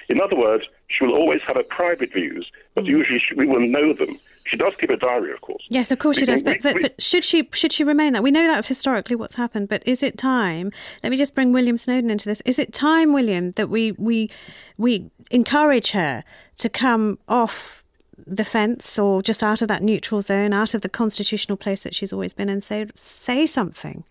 In 0.10 0.22
other 0.22 0.36
words, 0.36 0.66
she 0.88 1.04
will 1.04 1.14
always 1.14 1.42
have 1.48 1.56
her 1.56 1.64
private 1.64 2.14
views, 2.14 2.52
but 2.76 2.84
hmm. 2.84 2.92
usually 2.92 3.20
she, 3.20 3.36
we 3.36 3.46
will 3.46 3.68
know 3.68 3.94
them. 3.94 4.20
She 4.46 4.58
does 4.58 4.76
keep 4.76 4.90
a 4.90 4.98
diary, 4.98 5.32
of 5.32 5.42
course. 5.42 5.64
Yes, 5.70 5.92
of 5.92 6.00
course 6.00 6.18
she 6.18 6.26
does. 6.26 6.44
But, 6.44 6.62
but, 6.62 6.76
but 6.82 7.02
should 7.02 7.24
she 7.24 7.48
should 7.54 7.72
she 7.72 7.86
remain 7.86 8.12
that? 8.12 8.24
We 8.24 8.30
know 8.32 8.46
that's 8.46 8.68
historically 8.68 9.16
what's 9.16 9.36
happened. 9.36 9.70
But 9.70 9.88
is 9.88 10.04
it 10.04 10.18
time? 10.18 10.70
Let 11.02 11.12
me 11.12 11.18
just 11.18 11.34
bring 11.34 11.54
William 11.54 11.78
Snowden 11.78 12.10
into 12.10 12.28
this. 12.28 12.42
Is 12.42 12.60
it 12.60 12.74
time, 12.74 13.14
William, 13.14 13.52
that 13.52 13.70
we 13.70 13.94
we 13.94 14.30
we 14.78 15.10
encourage 15.32 15.92
her 15.92 16.26
to 16.58 16.70
come 16.70 17.20
off 17.30 17.84
the 18.28 18.44
fence 18.44 19.00
or 19.00 19.22
just 19.22 19.44
out 19.44 19.62
of 19.62 19.70
that 19.70 19.82
neutral 19.82 20.22
zone, 20.22 20.54
out 20.54 20.74
of 20.74 20.82
the 20.82 20.90
constitutional 20.90 21.58
place 21.58 21.84
that 21.84 21.96
she's 21.96 22.12
always 22.12 22.34
been, 22.34 22.50
and 22.50 22.62
say 22.62 22.88
say 22.96 23.46
something. 23.46 24.04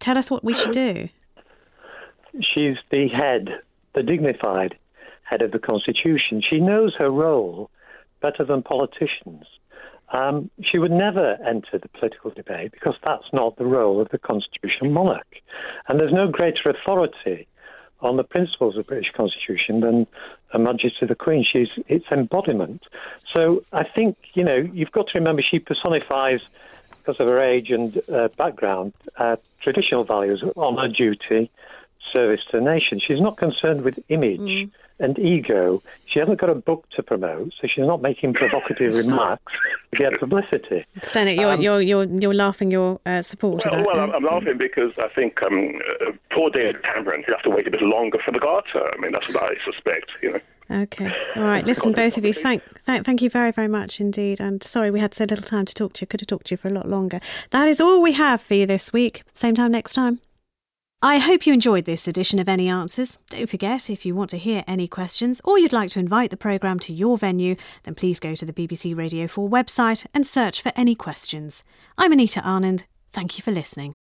Tell 0.00 0.18
us 0.18 0.30
what 0.30 0.44
we 0.44 0.52
should 0.52 0.72
do. 0.72 1.08
She's 2.40 2.76
the 2.90 3.08
head, 3.08 3.60
the 3.94 4.02
dignified 4.02 4.76
head 5.24 5.42
of 5.42 5.52
the 5.52 5.58
Constitution. 5.58 6.42
She 6.48 6.60
knows 6.60 6.94
her 6.96 7.10
role 7.10 7.70
better 8.20 8.44
than 8.44 8.62
politicians. 8.62 9.44
Um, 10.12 10.50
she 10.62 10.78
would 10.78 10.90
never 10.90 11.38
enter 11.46 11.78
the 11.78 11.88
political 11.88 12.30
debate 12.30 12.72
because 12.72 12.94
that's 13.02 13.32
not 13.32 13.56
the 13.56 13.64
role 13.64 14.00
of 14.00 14.10
the 14.10 14.18
constitutional 14.18 14.90
monarch. 14.90 15.40
And 15.88 15.98
there's 15.98 16.12
no 16.12 16.28
greater 16.28 16.68
authority 16.68 17.46
on 18.00 18.16
the 18.16 18.24
principles 18.24 18.76
of 18.76 18.84
the 18.84 18.88
British 18.88 19.12
Constitution 19.12 19.80
than 19.80 20.06
Her 20.52 20.58
Majesty 20.58 20.98
of 21.02 21.08
the 21.08 21.14
Queen. 21.14 21.44
She's 21.50 21.68
its 21.88 22.04
embodiment. 22.10 22.82
So 23.32 23.64
I 23.72 23.84
think, 23.84 24.16
you 24.34 24.44
know, 24.44 24.56
you've 24.56 24.92
got 24.92 25.06
to 25.08 25.18
remember 25.18 25.40
she 25.40 25.58
personifies, 25.58 26.42
because 26.98 27.18
of 27.20 27.28
her 27.28 27.40
age 27.40 27.70
and 27.70 28.00
uh, 28.10 28.28
background, 28.36 28.92
uh, 29.16 29.36
traditional 29.60 30.04
values, 30.04 30.42
honour, 30.56 30.88
duty, 30.88 31.50
service 32.12 32.40
to 32.50 32.58
the 32.58 32.64
nation. 32.64 33.00
She's 33.00 33.20
not 33.20 33.36
concerned 33.36 33.82
with 33.82 33.98
image 34.08 34.40
mm. 34.40 34.70
and 34.98 35.18
ego. 35.18 35.82
She 36.06 36.18
hasn't 36.18 36.40
got 36.40 36.50
a 36.50 36.54
book 36.54 36.86
to 36.96 37.02
promote, 37.02 37.52
so 37.60 37.66
she's 37.66 37.86
not 37.86 38.02
making 38.02 38.34
provocative 38.34 38.94
remarks 39.06 39.52
to 39.92 39.98
get 39.98 40.18
publicity. 40.20 40.84
Stennett, 41.00 41.36
you're, 41.36 41.52
um, 41.52 41.60
you're, 41.60 41.80
you're, 41.80 42.04
you're 42.04 42.34
laughing 42.34 42.70
your 42.70 43.00
uh, 43.06 43.22
support 43.22 43.64
well, 43.64 43.76
that. 43.76 43.86
Well, 43.86 44.00
I'm, 44.00 44.14
I'm, 44.14 44.24
laughing 44.24 44.58
because 44.58 44.92
I 44.98 45.08
think 45.08 45.42
um, 45.42 45.80
uh, 46.06 46.12
poor 46.30 46.50
David 46.50 46.82
Cameron, 46.82 47.24
you 47.26 47.34
have 47.34 47.42
to 47.42 47.50
wait 47.50 47.66
a 47.66 47.70
bit 47.70 47.82
longer 47.82 48.18
for 48.24 48.32
the 48.32 48.38
Garter. 48.40 48.90
I 48.92 49.00
mean, 49.00 49.12
that's 49.12 49.32
what 49.34 49.44
I 49.44 49.54
suspect, 49.64 50.10
you 50.22 50.32
know. 50.32 50.40
Okay. 50.70 51.12
All 51.36 51.42
right. 51.42 51.66
Listen, 51.66 51.92
both 51.92 52.16
of 52.16 52.24
you, 52.24 52.32
thank, 52.32 52.62
thank, 52.86 53.04
thank 53.04 53.20
you 53.20 53.28
very, 53.28 53.50
very 53.50 53.68
much 53.68 54.00
indeed. 54.00 54.40
And 54.40 54.62
sorry 54.62 54.90
we 54.90 55.00
had 55.00 55.12
so 55.12 55.24
little 55.24 55.44
time 55.44 55.66
to 55.66 55.74
talk 55.74 55.92
to 55.94 56.02
you. 56.02 56.06
Could 56.06 56.20
have 56.20 56.28
talked 56.28 56.46
to 56.46 56.52
you 56.54 56.56
for 56.56 56.68
a 56.68 56.72
lot 56.72 56.88
longer. 56.88 57.20
That 57.50 57.68
is 57.68 57.80
all 57.80 58.00
we 58.00 58.12
have 58.12 58.40
for 58.40 58.54
you 58.54 58.64
this 58.64 58.92
week. 58.92 59.22
Same 59.34 59.54
time 59.54 59.72
next 59.72 59.94
time. 59.94 60.20
I 61.04 61.18
hope 61.18 61.48
you 61.48 61.52
enjoyed 61.52 61.84
this 61.84 62.06
edition 62.06 62.38
of 62.38 62.48
Any 62.48 62.68
Answers. 62.68 63.18
Don't 63.28 63.50
forget, 63.50 63.90
if 63.90 64.06
you 64.06 64.14
want 64.14 64.30
to 64.30 64.38
hear 64.38 64.62
any 64.68 64.86
questions 64.86 65.40
or 65.42 65.58
you'd 65.58 65.72
like 65.72 65.90
to 65.90 65.98
invite 65.98 66.30
the 66.30 66.36
programme 66.36 66.78
to 66.78 66.92
your 66.92 67.18
venue, 67.18 67.56
then 67.82 67.96
please 67.96 68.20
go 68.20 68.36
to 68.36 68.46
the 68.46 68.52
BBC 68.52 68.96
Radio 68.96 69.26
4 69.26 69.50
website 69.50 70.06
and 70.14 70.24
search 70.24 70.62
for 70.62 70.70
any 70.76 70.94
questions. 70.94 71.64
I'm 71.98 72.12
Anita 72.12 72.40
Anand. 72.42 72.84
Thank 73.10 73.36
you 73.36 73.42
for 73.42 73.50
listening. 73.50 73.94